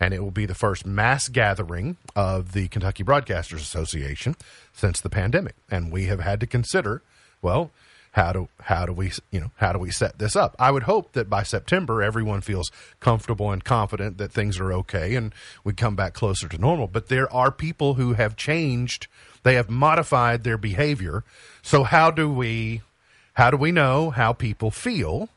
[0.00, 4.34] And it will be the first mass gathering of the Kentucky Broadcasters Association
[4.72, 5.54] since the pandemic.
[5.70, 7.02] And we have had to consider,
[7.40, 7.70] well,
[8.12, 10.54] how do how do we you know how do we set this up?
[10.58, 12.70] I would hope that by September everyone feels
[13.00, 16.86] comfortable and confident that things are okay and we come back closer to normal.
[16.86, 19.06] But there are people who have changed;
[19.42, 21.24] they have modified their behavior.
[21.62, 22.82] So how do we
[23.34, 25.30] how do we know how people feel?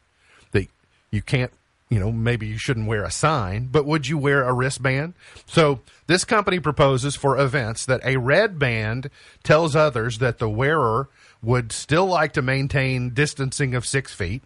[0.52, 0.68] That
[1.12, 1.52] you can't
[1.90, 5.14] you know, maybe you shouldn't wear a sign, but would you wear a wristband?
[5.46, 9.10] So this company proposes for events that a red band
[9.44, 11.08] tells others that the wearer
[11.46, 14.44] would still like to maintain distancing of six feet.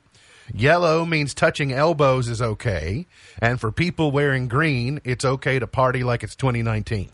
[0.53, 3.05] Yellow means touching elbows is okay.
[3.39, 7.09] And for people wearing green, it's okay to party like it's 2019.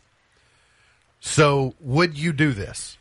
[1.19, 2.97] So would you do this?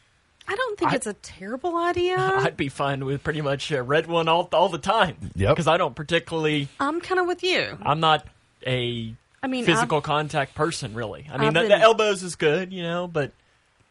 [0.47, 2.17] I don't think it's a terrible idea.
[2.19, 5.17] I'd be fine with pretty much a red one all all the time.
[5.35, 5.55] Yep.
[5.55, 6.69] Because I don't particularly.
[6.79, 7.79] I'm kind of with you.
[7.83, 8.27] I'm not
[8.67, 11.29] a I mean, physical I've, contact person, really.
[11.33, 13.33] I mean, I've the, the elbows is good, you know, but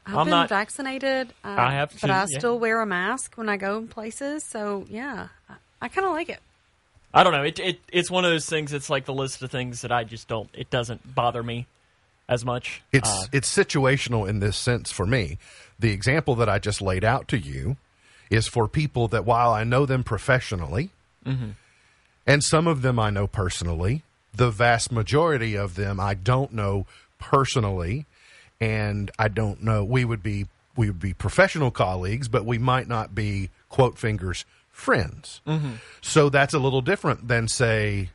[0.05, 1.33] I've I'm been not- vaccinated.
[1.43, 2.37] Uh, I have but too, I yeah.
[2.39, 4.43] still wear a mask when I go places.
[4.43, 6.39] So yeah, I, I kind of like it.
[7.13, 7.43] I don't know.
[7.43, 8.73] It, it it's one of those things.
[8.73, 10.49] It's like the list of things that I just don't.
[10.53, 11.67] It doesn't bother me
[12.27, 12.81] as much.
[12.91, 15.37] It's Uh, it's situational in this sense for me.
[15.79, 17.77] The example that I just laid out to you
[18.29, 20.89] is for people that while I know them professionally,
[21.25, 21.51] Mm-hmm.
[22.27, 24.03] and some of them I know personally,
[24.35, 26.85] the vast majority of them I don't know
[27.19, 28.05] personally,
[28.63, 29.83] and I don't know.
[29.83, 30.47] We would be
[30.77, 35.41] we would be professional colleagues, but we might not be quote fingers friends.
[35.45, 35.73] Mm-hmm.
[36.01, 38.09] So that's a little different than say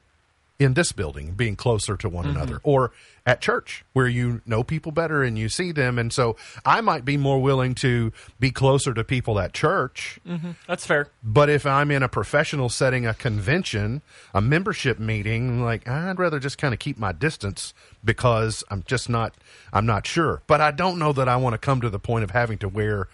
[0.58, 2.36] in this building being closer to one mm-hmm.
[2.36, 2.90] another or
[3.24, 6.34] at church where you know people better and you see them and so
[6.64, 10.50] i might be more willing to be closer to people at church mm-hmm.
[10.66, 11.08] That's fair.
[11.22, 14.02] but if i'm in a professional setting a convention
[14.34, 17.72] a membership meeting like i'd rather just kind of keep my distance
[18.08, 19.34] because i'm just not
[19.72, 22.24] i'm not sure but i don't know that i want to come to the point
[22.24, 23.06] of having to wear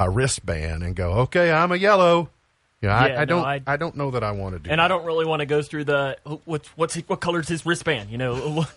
[0.00, 2.30] a wristband and go okay i'm a yellow
[2.82, 4.78] yeah, I, I no, don't I- I, don't know that i want to do And
[4.78, 4.84] that.
[4.84, 8.18] I don't really want to go through the what's what's what color's his wristband, you
[8.18, 8.64] know.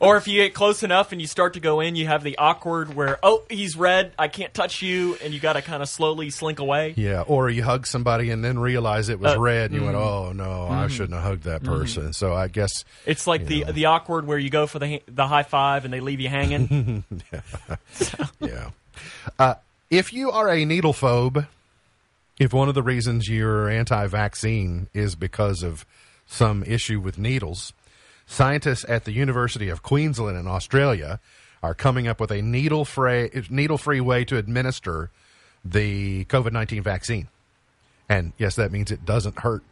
[0.00, 2.38] or if you get close enough and you start to go in, you have the
[2.38, 5.88] awkward where oh he's red, I can't touch you, and you got to kind of
[5.88, 6.94] slowly slink away.
[6.96, 9.96] Yeah, or you hug somebody and then realize it was Uh, red, and you went,
[9.96, 13.86] "Oh no, I shouldn't have hugged that person." So I guess It's like the the
[13.86, 17.04] awkward where you go for the the high five and they leave you hanging.
[18.40, 18.70] yeah.
[19.38, 19.54] Uh,
[19.90, 21.46] if you are a needle phobe,
[22.38, 25.84] if one of the reasons you're anti-vaccine is because of
[26.26, 27.72] some issue with needles,
[28.26, 31.20] scientists at the University of Queensland in Australia
[31.62, 35.10] are coming up with a needle-free needle-free way to administer
[35.64, 37.28] the COVID-19 vaccine.
[38.08, 39.62] And yes, that means it doesn't hurt.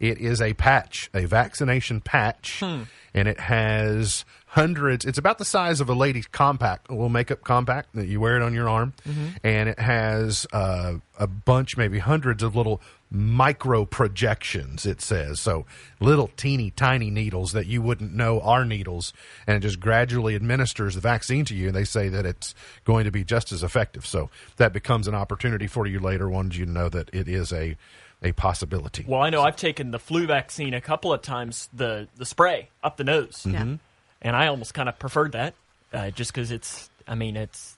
[0.00, 5.04] It is a patch, a vaccination patch, and it has hundreds.
[5.04, 8.36] It's about the size of a lady's compact, a little makeup compact that you wear
[8.36, 8.94] it on your arm,
[9.42, 14.84] and it has uh, a bunch, maybe hundreds of little micro projections.
[14.86, 15.64] It says so,
[16.00, 19.12] little teeny tiny needles that you wouldn't know are needles,
[19.46, 21.68] and it just gradually administers the vaccine to you.
[21.68, 24.04] And they say that it's going to be just as effective.
[24.06, 26.28] So that becomes an opportunity for you later.
[26.28, 27.76] Wanted you to know that it is a
[28.20, 29.04] a possibility.
[29.06, 32.68] well, I know I've taken the flu vaccine a couple of times, the the spray
[32.82, 33.76] up the nose, Yeah.
[34.20, 35.54] and I almost kind of preferred that,
[35.92, 36.90] uh, just because it's.
[37.06, 37.76] I mean, it's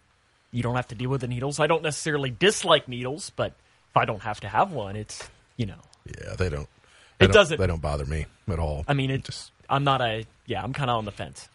[0.51, 1.61] you don't have to deal with the needles.
[1.61, 3.59] I don't necessarily dislike needles, but if
[3.95, 5.81] I don't have to have one, it's you know.
[6.07, 6.69] Yeah, they don't.
[7.19, 8.85] They It don't- doesn't- They don't bother me at all.
[8.89, 9.25] I mean, it.
[9.25, 10.25] just I'm not a.
[10.47, 11.49] Yeah, I'm kind of on the fence.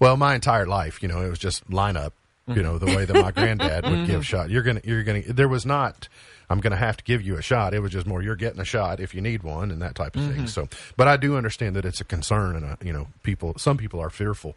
[0.00, 2.12] well, my entire life, you know, it was just line up.
[2.46, 4.48] You know, the way that my granddad would give shot.
[4.48, 5.20] You're gonna, you're gonna.
[5.20, 6.08] There was not.
[6.48, 7.74] I'm gonna have to give you a shot.
[7.74, 8.22] It was just more.
[8.22, 10.46] You're getting a shot if you need one, and that type of thing.
[10.46, 13.52] So, but I do understand that it's a concern, and uh you know, people.
[13.58, 14.56] Some people are fearful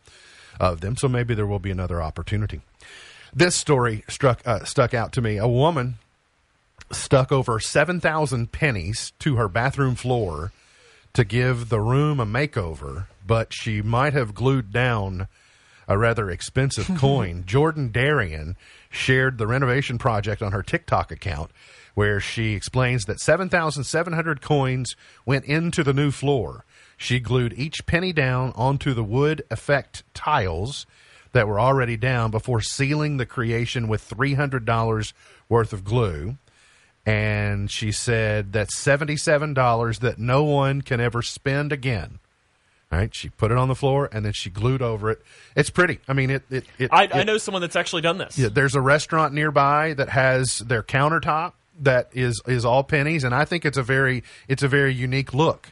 [0.58, 0.96] of them.
[0.96, 2.62] So maybe there will be another opportunity.
[3.34, 5.36] This story struck uh, stuck out to me.
[5.36, 5.96] A woman
[6.92, 10.52] stuck over 7,000 pennies to her bathroom floor
[11.14, 15.28] to give the room a makeover, but she might have glued down
[15.88, 17.44] a rather expensive coin.
[17.46, 18.56] Jordan Darian
[18.90, 21.52] shared the renovation project on her TikTok account
[21.94, 26.64] where she explains that 7,700 coins went into the new floor.
[26.98, 30.86] She glued each penny down onto the wood effect tiles
[31.34, 35.14] that were already down before sealing the creation with $300
[35.50, 36.38] worth of glue
[37.06, 42.20] and she said that's seventy-seven dollars that no one can ever spend again.
[42.92, 45.22] right she put it on the floor and then she glued over it.
[45.56, 46.00] It's pretty.
[46.08, 46.44] I mean, it.
[46.50, 48.38] it, it I, I know someone that's actually done this.
[48.38, 53.34] yeah, there's a restaurant nearby that has their countertop that is is all pennies, and
[53.34, 55.70] I think it's a very it's a very unique look.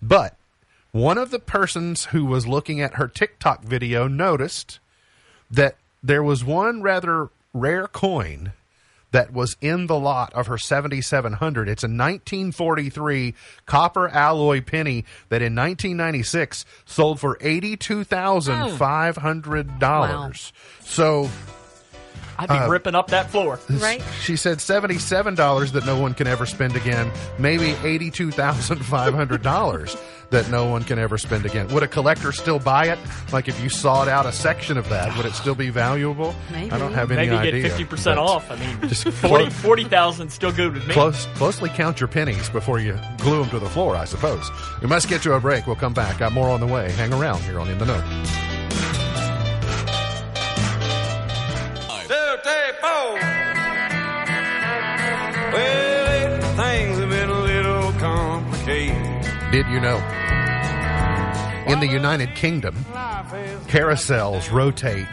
[0.00, 0.36] But
[0.92, 4.78] one of the persons who was looking at her TikTok video noticed
[5.50, 8.52] that there was one rather rare coin
[9.10, 11.68] that was in the lot of her 7700.
[11.68, 13.34] It's a 1943
[13.66, 19.68] copper alloy penny that in 1996 sold for $82,500.
[19.68, 19.80] Hmm.
[19.80, 20.32] Wow.
[20.80, 21.30] So
[22.38, 23.58] I'd be Uh, ripping up that floor.
[23.68, 24.02] Right?
[24.20, 29.96] she said $77 that no one can ever spend again, maybe $82,500
[30.30, 31.68] that no one can ever spend again.
[31.68, 32.98] Would a collector still buy it?
[33.32, 36.34] Like if you sawed out a section of that, would it still be valuable?
[36.52, 36.70] Maybe.
[36.70, 37.62] I don't have any Maybe idea.
[37.62, 38.50] get fifty percent off.
[38.50, 40.92] I mean, Just 40 40,000 still good with me.
[40.94, 44.50] Close, closely count your pennies before you glue them to the floor, I suppose.
[44.82, 45.66] We must get to a break.
[45.66, 46.18] We'll come back.
[46.18, 46.90] Got more on the way.
[46.92, 49.07] Hang around here on In the Know.
[59.58, 59.96] Did you know?
[61.66, 62.76] In the United Kingdom,
[63.66, 65.08] carousels rotate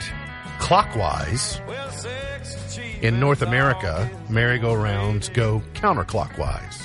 [0.60, 1.60] clockwise.
[1.68, 3.02] Well, sex is cheap.
[3.02, 6.80] In North America, merry-go-rounds go counterclockwise.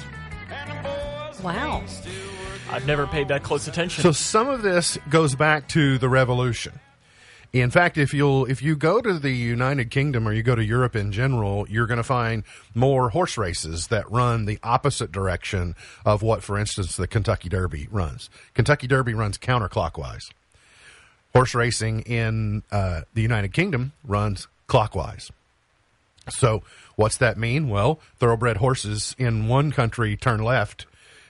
[1.42, 1.82] Wow.
[2.70, 4.04] I've never paid that close attention.
[4.04, 6.80] So some of this goes back to the revolution.
[7.52, 10.64] In fact, if you'll if you go to the United Kingdom or you go to
[10.64, 12.44] Europe in general, you're going to find
[12.76, 15.74] more horse races that run the opposite direction
[16.04, 18.30] of what, for instance, the Kentucky Derby runs.
[18.54, 20.30] Kentucky Derby runs counterclockwise.
[21.32, 25.32] Horse racing in uh, the United Kingdom runs clockwise.
[26.28, 26.62] So,
[26.94, 27.68] what's that mean?
[27.68, 30.86] Well, thoroughbred horses in one country turn left,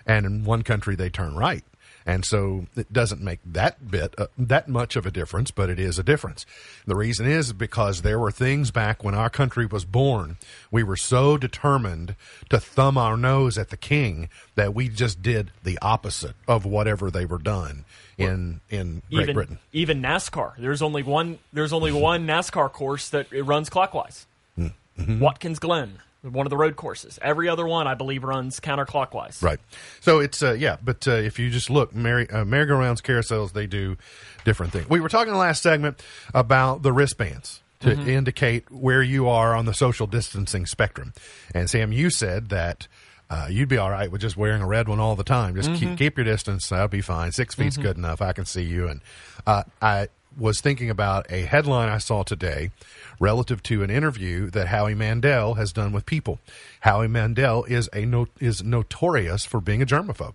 [0.06, 1.64] and in one country they turn right.
[2.06, 5.78] And so it doesn't make that bit uh, that much of a difference, but it
[5.78, 6.46] is a difference.
[6.86, 10.38] The reason is because there were things back when our country was born.
[10.70, 12.16] We were so determined
[12.48, 17.10] to thumb our nose at the king that we just did the opposite of whatever
[17.10, 17.84] they were done
[18.16, 19.58] in in Great even Britain.
[19.72, 20.52] even NASCAR.
[20.58, 21.38] There's only one.
[21.52, 24.26] There's only one NASCAR course that it runs clockwise.
[24.58, 25.20] Mm-hmm.
[25.20, 27.18] Watkins Glen, one of the road courses.
[27.22, 29.42] Every other one, I believe, runs counterclockwise.
[29.42, 29.58] Right.
[30.00, 33.66] So it's uh, yeah, but uh, if you just look, merry, uh, merry-go-rounds, carousels, they
[33.66, 33.96] do
[34.44, 34.88] different things.
[34.88, 36.02] We were talking the last segment
[36.34, 41.14] about the wristbands to indicate where you are on the social distancing spectrum.
[41.54, 42.88] And Sam, you said that.
[43.32, 45.54] Uh, you'd be all right with just wearing a red one all the time.
[45.54, 46.68] Just keep, keep your distance.
[46.68, 47.30] That'll be fine.
[47.30, 48.20] 6 feet's good enough.
[48.20, 48.88] I can see you.
[48.88, 49.00] And
[49.46, 50.08] uh, I
[50.38, 52.70] was thinking about a headline I saw today
[53.18, 56.38] relative to an interview that Howie Mandel has done with people.
[56.80, 60.34] Howie Mandel is a no, is notorious for being a germaphobe,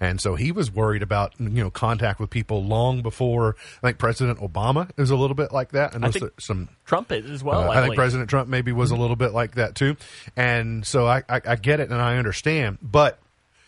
[0.00, 3.56] and so he was worried about you know contact with people long before.
[3.82, 5.94] I think President Obama is a little bit like that.
[5.94, 7.60] I think- some Trump is as well.
[7.60, 7.96] uh, I, I think believe.
[7.96, 9.96] President Trump maybe was a little bit like that too,
[10.36, 13.18] and so I, I, I get it and I understand, but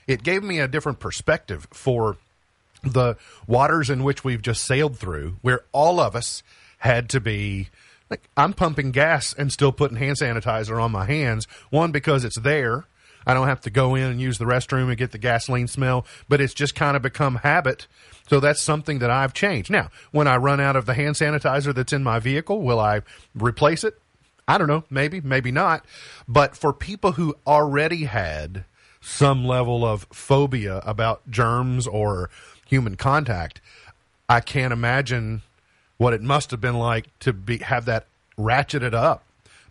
[0.07, 2.17] it gave me a different perspective for
[2.83, 3.17] the
[3.47, 6.43] waters in which we've just sailed through, where all of us
[6.79, 7.69] had to be
[8.11, 11.47] like I'm pumping gas and still putting hand sanitizer on my hands.
[11.71, 12.87] One because it's there.
[13.27, 16.07] I don't have to go in and use the restroom and get the gasoline smell,
[16.29, 17.87] but it's just kind of become habit.
[18.31, 19.71] So that's something that I've changed.
[19.71, 23.03] Now, when I run out of the hand sanitizer that's in my vehicle, will I
[23.35, 24.01] replace it?
[24.47, 25.85] I don't know, maybe, maybe not.
[26.27, 28.65] But for people who already had
[29.01, 32.31] some level of phobia about germs or
[32.69, 33.61] human contact,
[34.29, 35.43] I can't imagine
[35.97, 38.07] what it must have been like to be have that
[38.39, 39.25] ratcheted up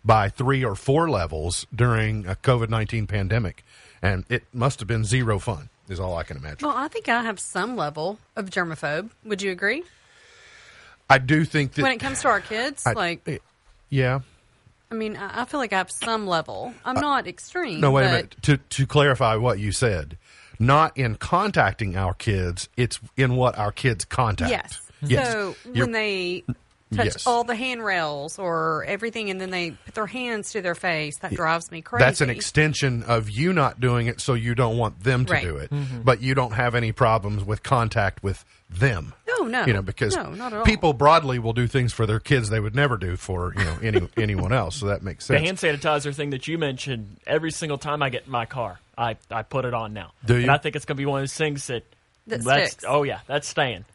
[0.04, 3.64] by three or four levels during a COVID nineteen pandemic,
[4.02, 5.70] and it must have been zero fun.
[5.88, 6.68] Is all I can imagine.
[6.68, 9.08] Well, I think I have some level of germaphobe.
[9.24, 9.84] Would you agree?
[11.08, 13.38] I do think that When it comes to our kids, I- like, eh,
[13.88, 14.20] yeah.
[14.90, 16.74] I mean, I feel like I have some level.
[16.84, 17.80] I'm not extreme.
[17.80, 18.36] No, wait a minute.
[18.42, 20.16] To to clarify what you said,
[20.58, 24.50] not in contacting our kids, it's in what our kids contact.
[24.50, 24.80] Yes.
[25.02, 25.32] Yes.
[25.32, 26.44] So You're- when they
[26.94, 27.26] touch Yes.
[27.26, 31.34] all the handrails or everything, and then they put their hands to their face, that
[31.34, 32.02] drives me crazy.
[32.04, 35.44] That's an extension of you not doing it, so you don't want them to Right.
[35.44, 36.00] do it, mm-hmm.
[36.00, 39.12] but you don't have any problems with contact with them.
[39.48, 39.66] No, no.
[39.66, 40.64] You know, because No, not at all.
[40.64, 43.76] people broadly will do things for their kids they would never do for you know
[43.82, 44.76] any anyone else.
[44.76, 45.40] So that makes sense.
[45.40, 48.78] The hand sanitizer thing that you mentioned, every single time I get in my car,
[48.96, 50.12] I, I put it on now.
[50.24, 50.42] Do you?
[50.42, 51.84] And I think it's going to be one of those things that.
[52.26, 52.84] That that's, sticks.
[52.86, 53.86] Oh, yeah, that's staying.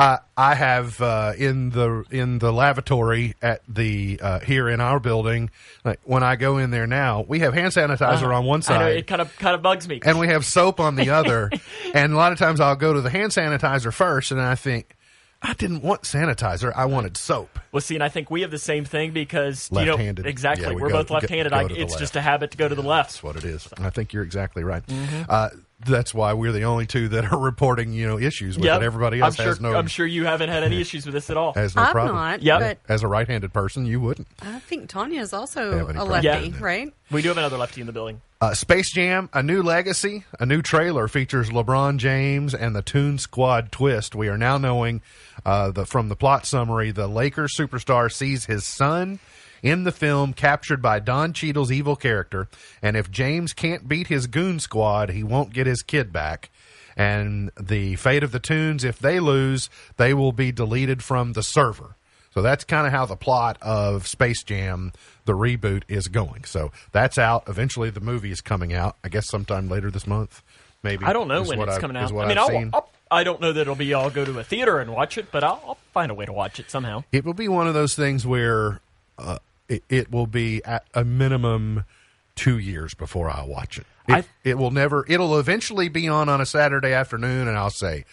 [0.00, 4.98] Uh, I have uh, in the in the lavatory at the uh, here in our
[4.98, 5.50] building.
[5.84, 8.62] Like when I go in there now, we have hand sanitizer on one.
[8.68, 8.96] I know, side.
[8.96, 10.00] it kind of kind of bugs me.
[10.02, 11.50] and we have soap on the other.
[11.94, 14.96] and a lot of times I'll go to the hand sanitizer first, and I think
[15.42, 17.58] I didn't want sanitizer; I wanted soap.
[17.70, 20.24] Well, see, and I think we have the same thing because you know Left-handed.
[20.26, 20.66] exactly.
[20.66, 21.50] Yeah, we We're go- both left-handed.
[21.50, 21.98] go I, it's left.
[21.98, 23.10] just a habit to go to the left.
[23.10, 23.68] That's what it is.
[23.76, 24.82] And I think you're exactly right.
[25.28, 25.50] Uh,
[25.86, 28.82] that's why we're the only two that are reporting, you know, issues with Yep.
[28.82, 28.84] it.
[28.84, 31.30] Everybody else I'm sure, has no I'm sure you haven't had any issues with this
[31.30, 31.52] at all.
[31.54, 32.16] has no I'm problem.
[32.16, 32.42] not.
[32.42, 32.60] Yep.
[32.60, 34.28] But As a right-handed person, you wouldn't.
[34.42, 36.60] I think Tanya is also a lefty, with that.
[36.60, 36.92] right?
[37.10, 38.20] We do have another lefty in the building.
[38.42, 43.18] Uh, Space Jam: A New Legacy, a new trailer features LeBron James and the Toon
[43.18, 44.14] Squad twist.
[44.14, 45.02] We are now knowing
[45.44, 49.18] uh, the from the plot summary, the Lakers superstar sees his son
[49.62, 52.48] in the film captured by Don Cheadle's evil character,
[52.82, 56.50] and if James can't beat his goon squad, he won't get his kid back.
[56.96, 61.42] And the fate of the Toons, if they lose, they will be deleted from the
[61.42, 61.94] server.
[62.34, 64.92] So that's kind of how the plot of Space Jam,
[65.24, 66.44] the reboot, is going.
[66.44, 67.44] So that's out.
[67.48, 68.96] Eventually, the movie is coming out.
[69.02, 70.42] I guess sometime later this month,
[70.82, 71.04] maybe.
[71.04, 72.12] I don't know when it's I've- coming out.
[72.12, 72.70] I mean, I've I'll, seen.
[72.72, 73.92] I'll, I don't know that it'll be.
[73.94, 76.32] I'll go to a theater and watch it, but I'll, I'll find a way to
[76.32, 77.02] watch it somehow.
[77.10, 78.80] It will be one of those things where
[79.18, 79.38] uh,
[79.70, 81.84] it, it will be at a minimum
[82.34, 83.86] two years before I watch it.
[84.08, 85.04] It, it will never.
[85.08, 88.04] It'll eventually be on on a Saturday afternoon, and I'll say,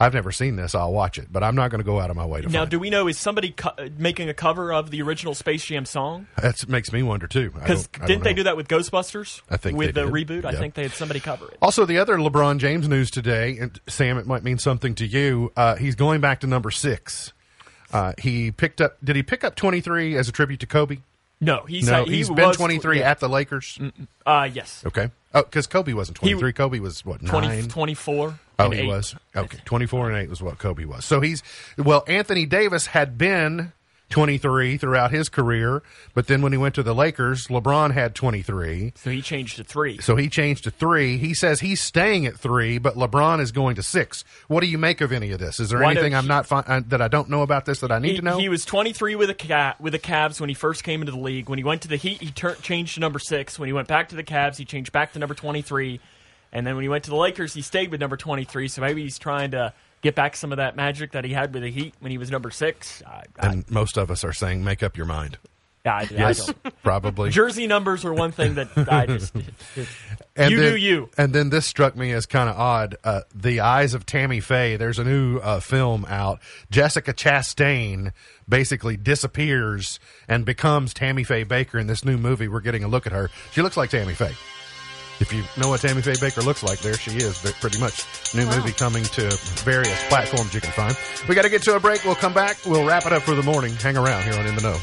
[0.00, 0.74] "I've never seen this.
[0.74, 2.64] I'll watch it." But I'm not going to go out of my way to Now,
[2.64, 6.26] do we know is somebody co- making a cover of the original Space Jam song?
[6.42, 7.52] That makes me wonder too.
[7.52, 9.42] Because didn't they do that with Ghostbusters?
[9.48, 10.12] I think with the did.
[10.12, 10.44] reboot.
[10.44, 11.58] I think they had somebody cover it.
[11.62, 15.52] Also, the other LeBron James news today, and Sam, it might mean something to you.
[15.56, 17.32] Uh, he's going back to number six.
[17.94, 18.96] Uh, he picked up.
[19.04, 20.98] Did he pick up 23 as a tribute to Kobe?
[21.40, 23.10] No, he's no, he he's been was 23 yeah.
[23.10, 23.78] at the Lakers.
[24.26, 25.10] Uh, yes, Okay.
[25.32, 26.52] Oh, because Kobe wasn't 23.
[26.52, 28.38] Kobe was what 20, 24.
[28.58, 28.86] Oh, and he eight.
[28.86, 29.16] was.
[29.34, 31.04] Okay, 24 and 8 was what Kobe was.
[31.04, 31.42] So he's,
[31.76, 33.72] well, Anthony Davis had been
[34.14, 35.82] 23 throughout his career,
[36.14, 38.92] but then when he went to the Lakers, LeBron had 23.
[38.94, 39.98] So he changed to three.
[40.00, 41.18] So he changed to three.
[41.18, 44.22] He says he's staying at three, but LeBron is going to six.
[44.46, 45.58] What do you make of any of this?
[45.58, 47.90] Is there Why anything I'm not fi- uh, that I don't know about this that
[47.90, 48.38] I need He, to know?
[48.38, 51.18] he was 23 with the Ca- with the Cavs when he first came into the
[51.18, 51.48] league.
[51.48, 53.58] When he went to the Heat, he tur- changed to number six.
[53.58, 55.98] When he went back to the Cavs, he changed back to number 23.
[56.52, 58.68] And then when he went to the Lakers, he stayed with number 23.
[58.68, 59.72] So maybe he's trying to
[60.04, 62.30] get back some of that magic that he had with the Heat when he was
[62.30, 63.02] number six.
[63.04, 65.38] I, I, and most of us are saying, make up your mind.
[65.86, 66.82] I, I Yes, don't.
[66.82, 67.28] probably.
[67.32, 69.34] Jersey numbers are one thing that I just.
[70.36, 71.10] And you then, do you.
[71.18, 72.96] And then this struck me as kind of odd.
[73.04, 74.76] Uh, the Eyes of Tammy Faye.
[74.76, 76.40] There's a new uh, film out.
[76.70, 78.12] Jessica Chastain
[78.48, 82.48] basically disappears and becomes Tammy Faye Bakker in this new movie.
[82.48, 83.28] We're getting a look at her.
[83.52, 84.32] She looks like Tammy Faye.
[85.20, 87.38] If you know what Tammy Faye Bakker looks like, there she is.
[87.60, 88.04] Pretty much.
[88.34, 89.30] New movie coming to
[89.62, 90.96] various platforms you can find.
[91.28, 92.04] We got to get to a break.
[92.04, 92.56] We'll come back.
[92.66, 93.74] We'll wrap it up for the morning.
[93.74, 94.78] Hang around here on In the Know.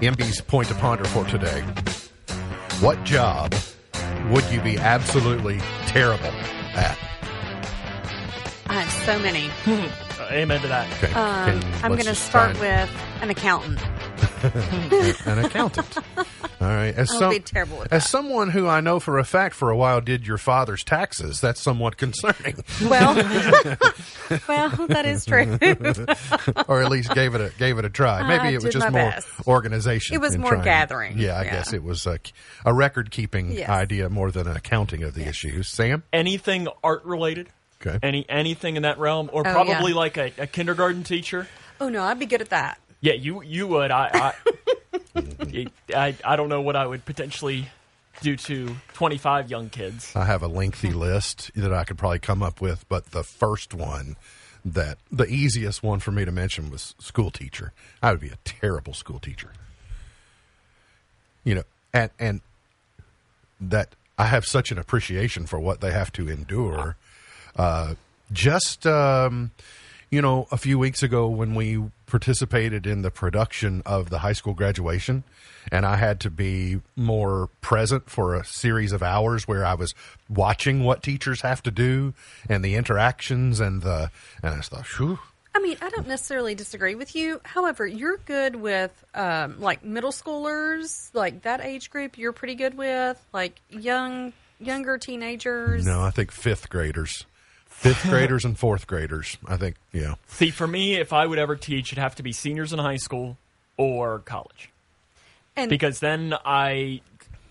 [0.00, 1.60] MB's point to ponder for today.
[2.80, 3.54] What job
[4.30, 6.24] would you be absolutely terrible
[6.74, 7.09] at?
[9.00, 9.50] I have so many.
[10.30, 10.92] Amen to that.
[11.02, 11.12] Okay.
[11.14, 13.80] Um, can- I'm going to start find with an accountant.
[15.26, 15.96] an accountant.
[16.16, 16.94] All right.
[16.94, 18.08] As, I'll be terrible with as that.
[18.08, 21.60] someone who I know for a fact for a while did your father's taxes, that's
[21.62, 22.62] somewhat concerning.
[22.82, 23.14] Well,
[24.46, 25.58] well, that is true.
[26.68, 28.22] or at least gave it a gave it a try.
[28.28, 29.28] Maybe I it was just more best.
[29.46, 30.14] organization.
[30.14, 31.18] It was more trying- gathering.
[31.18, 31.50] Yeah, I Yeah.
[31.52, 32.18] guess it was a,
[32.66, 33.68] a record keeping Yes.
[33.70, 35.68] idea more than an accounting of the issues.
[35.68, 36.02] Sam.
[36.12, 37.48] Anything art related.
[37.84, 37.98] Okay.
[38.02, 39.96] Any anything in that realm, or Oh, probably yeah.
[39.98, 41.48] like a, a kindergarten teacher.
[41.80, 42.78] oh no, I'd be good at that.
[43.00, 43.90] Yeah, you you would.
[43.90, 44.34] I
[45.14, 45.16] I,
[45.96, 47.68] I I don't know what I would potentially
[48.20, 50.14] do to 25 young kids.
[50.14, 53.72] I have a lengthy list that I could probably come up with, but the first
[53.72, 54.16] one
[54.62, 57.72] that the easiest one for me to mention was school teacher.
[58.02, 59.52] I would be a terrible school teacher.
[61.44, 61.62] You know,
[61.94, 62.40] and and
[63.58, 66.96] that I have such an appreciation for what they have to endure.
[67.56, 67.94] Uh,
[68.32, 69.50] just um,
[70.10, 74.32] you know, a few weeks ago when we participated in the production of the high
[74.32, 75.22] school graduation,
[75.70, 79.94] and I had to be more present for a series of hours where I was
[80.28, 82.14] watching what teachers have to do
[82.48, 84.10] and the interactions and the
[84.42, 85.18] and I thought, whew.
[85.54, 87.40] I mean, I don't necessarily disagree with you.
[87.44, 92.18] However, you're good with um, like middle schoolers, like that age group.
[92.18, 95.84] You're pretty good with like young, younger teenagers.
[95.84, 97.26] No, I think fifth graders,
[97.80, 99.36] fifth graders and fourth graders.
[99.46, 100.14] I think yeah.
[100.28, 102.96] See, for me, if I would ever teach, it'd have to be seniors in high
[102.98, 103.36] school
[103.76, 104.70] or college,
[105.56, 107.00] and because then I,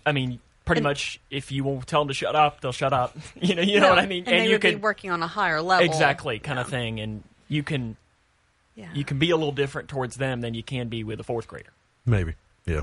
[0.06, 3.16] I mean, pretty much if you won't tell them to shut up, they'll shut up.
[3.40, 4.24] You know, you know what I mean.
[4.26, 7.00] And, they you would can be working on a higher level, exactly kind of thing,
[7.00, 7.96] and you can
[8.76, 8.88] Yeah.
[8.94, 11.48] you can be a little different towards them than you can be with a fourth
[11.48, 11.72] grader.
[12.06, 12.34] Maybe.
[12.66, 12.82] Yeah.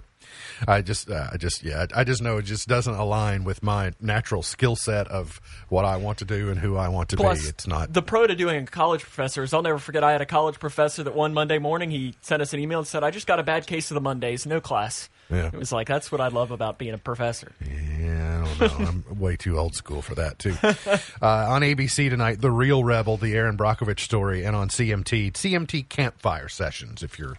[0.67, 3.93] I just, uh, I just, yeah, I just know it just doesn't align with my
[4.01, 7.43] natural skill set of what I want to do and who I want to Plus,
[7.43, 7.49] be.
[7.49, 7.93] It's not.
[7.93, 10.03] the pro to doing a college professor is I'll never forget.
[10.03, 12.87] I had a college professor that one Monday morning he sent us an email and
[12.87, 15.47] said, "I just got a bad case of the Mondays, no class." Yeah.
[15.47, 17.51] It was like that's what I love about being a professor.
[17.65, 18.85] yeah, I don't know.
[18.85, 20.55] I'm way too old school for that too.
[20.61, 25.87] Uh, on ABC tonight, The Real Rebel, the Erin Brockovich story, and on CMT, CMT
[25.87, 27.03] Campfire Sessions.
[27.03, 27.37] If you're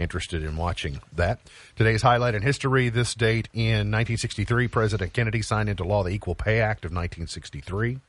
[0.00, 1.38] interested in watching that,
[1.76, 6.34] today's highlight in history: this date in 1963, President Kennedy signed into law the Equal
[6.34, 8.00] Pay Act of 1963.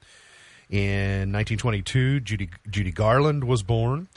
[0.69, 4.07] In 1922, Judy, Judy Garland was born.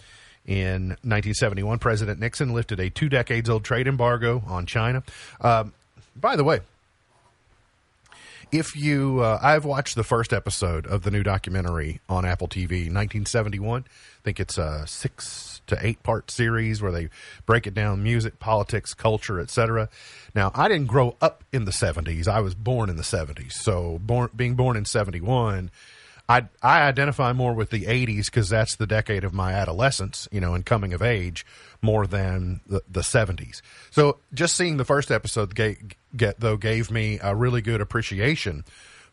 [0.46, 5.02] In 1971, President Nixon lifted a two decades old trade embargo on China.
[5.40, 5.72] Um,
[6.14, 6.60] by the way,
[8.52, 12.86] if you, uh, I've watched the first episode of the new documentary on Apple TV,
[12.92, 13.84] 1971.
[13.86, 13.90] I
[14.22, 17.08] think it's a six to eight part series where they
[17.46, 19.88] break it down music, politics, culture, etc.
[20.34, 22.28] Now, I didn't grow up in the 70s.
[22.28, 23.52] I was born in the 70s.
[23.52, 25.70] So, born, being born in 71,
[26.28, 30.40] I, I identify more with the 80s because that's the decade of my adolescence, you
[30.40, 31.44] know, and coming of age
[31.82, 33.60] more than the, the 70s.
[33.90, 35.76] So just seeing the first episode, ga-
[36.16, 38.64] get, though, gave me a really good appreciation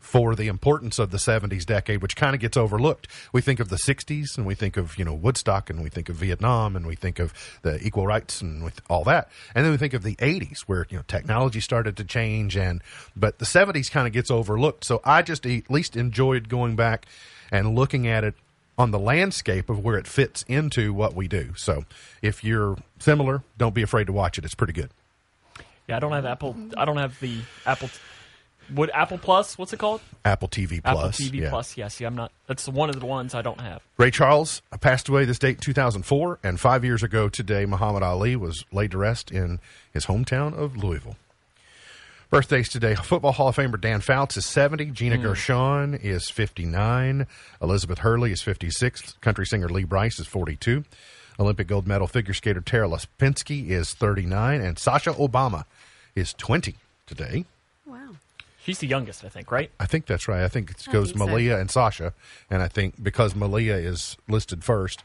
[0.02, 3.06] for the importance of the 70s decade, which kind of gets overlooked.
[3.32, 6.08] We think of the 60s and we think of, you know, Woodstock and we think
[6.08, 7.32] of Vietnam and we think of
[7.62, 9.30] the equal rights and with all that.
[9.54, 12.82] And then we think of the 80s where, you know, technology started to change and,
[13.16, 14.84] but the 70s kind of gets overlooked.
[14.84, 17.06] So I just at least enjoyed going back
[17.52, 18.34] and looking at it
[18.76, 21.54] on the landscape of where it fits into what we do.
[21.56, 21.84] So
[22.20, 24.44] if you're similar, don't be afraid to watch it.
[24.44, 24.90] It's pretty good.
[25.88, 26.56] Yeah, I don't have Apple.
[26.76, 27.88] I don't have the Apple.
[28.68, 29.58] What Apple Plus?
[29.58, 30.00] What's it called?
[30.24, 30.96] Apple TV Plus.
[30.96, 31.50] Apple TV yeah.
[31.50, 31.76] Plus.
[31.76, 32.32] Yeah, see, I'm not.
[32.46, 33.82] That's one of the ones I don't have.
[33.96, 38.36] Ray Charles uh, passed away this date 2004, and five years ago today, Muhammad Ali
[38.36, 39.60] was laid to rest in
[39.92, 41.16] his hometown of Louisville.
[42.30, 45.22] Birthdays today: Football Hall of Famer Dan Fouts is 70, Gina hmm.
[45.22, 47.26] Gershon is 59,
[47.60, 50.84] Elizabeth Hurley is 56, country singer Lee Brice is 42,
[51.38, 55.64] Olympic gold medal figure skater Tara Lipinski is 39, and Sasha Obama
[56.14, 57.44] is 20 today.
[58.62, 58.66] Wow.
[58.66, 59.50] She's the youngest, I think.
[59.50, 59.70] Right?
[59.80, 60.42] I think that's right.
[60.42, 61.26] I think it I goes think so.
[61.26, 62.12] Malia and Sasha,
[62.50, 65.02] and I think because Malia is listed first,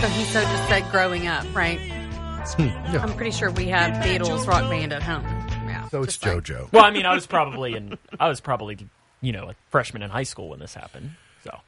[0.01, 1.79] So he so just said growing up, right?
[2.59, 3.03] Yeah.
[3.03, 5.25] I'm pretty sure we had Beatles rock band at home.
[5.69, 5.87] Yeah.
[5.89, 6.73] So it's like- JoJo.
[6.73, 8.79] Well, I mean, I was probably in I was probably
[9.21, 11.11] you know a freshman in high school when this happened.
[11.45, 11.59] So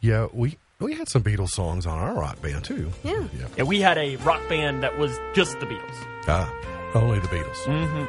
[0.00, 2.90] Yeah, we we had some Beatles songs on our rock band too.
[3.04, 3.24] Yeah.
[3.38, 3.48] Yeah.
[3.58, 6.06] yeah, we had a rock band that was just the Beatles.
[6.26, 6.50] Ah,
[6.94, 7.58] only the Beatles.
[7.64, 8.04] Mm-hmm.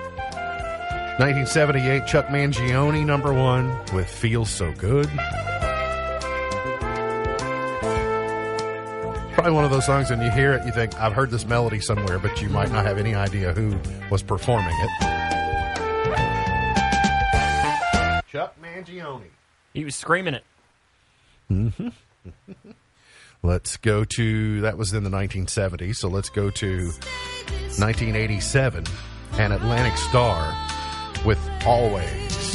[1.20, 5.10] 1978, Chuck Mangione, number one, with Feels So Good.
[9.44, 11.82] Probably one of those songs, and you hear it, you think, I've heard this melody
[11.82, 13.78] somewhere, but you might not have any idea who
[14.10, 14.90] was performing it.
[18.26, 19.24] Chuck Mangione.
[19.74, 20.46] He was screaming it.
[21.52, 21.90] Mm-hmm.
[23.44, 28.86] Let's go to, that was in the 1970s, so let's go to 1987,
[29.34, 30.56] an Atlantic Starr
[31.26, 32.53] with Always.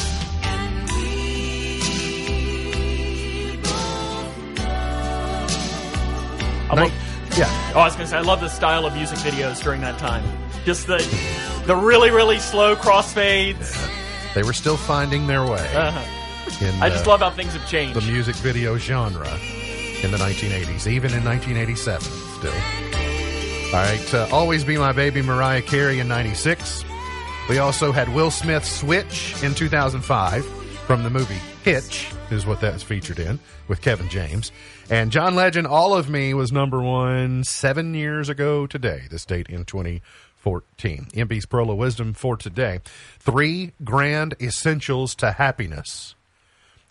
[6.77, 6.93] Love,
[7.39, 9.99] yeah, oh, I was gonna say I love the style of music videos during that
[9.99, 10.25] time.
[10.65, 10.99] Just the
[11.67, 13.75] the really really slow crossfades.
[14.35, 16.65] they were still finding their way Uh-huh.
[16.67, 17.95] in I just love how things have changed.
[18.01, 19.29] the music video genre
[20.03, 22.03] in the 1980s, even in 1987
[22.39, 22.53] still.
[23.75, 26.85] All right, uh, Always Be My Baby, Mariah Carey in 96.
[27.51, 30.45] We also had Will Smith Switch in 2005
[30.87, 34.53] from the movie Hitch, is what that's featured in, with Kevin James.
[34.91, 39.49] And John Legend, All of Me, was number one seven years ago today, this date
[39.49, 41.09] in 2014.
[41.15, 42.81] MB's Pearl of Wisdom for today.
[43.19, 46.15] Three grand essentials to happiness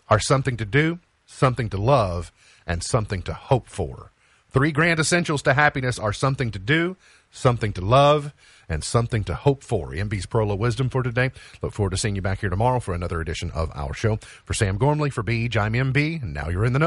[0.08, 2.32] are something to do, something to love,
[2.66, 4.10] and something to hope for.
[4.50, 6.96] Three grand essentials to happiness are something to do,
[7.30, 8.32] something to love,
[8.68, 9.90] and something to hope for.
[9.90, 11.30] MB's of Wisdom for today.
[11.62, 14.18] Look forward to seeing you back here tomorrow for another edition of our show.
[14.44, 16.86] For Sam Gormley, for Beach, I'm MB, and now you're in the know.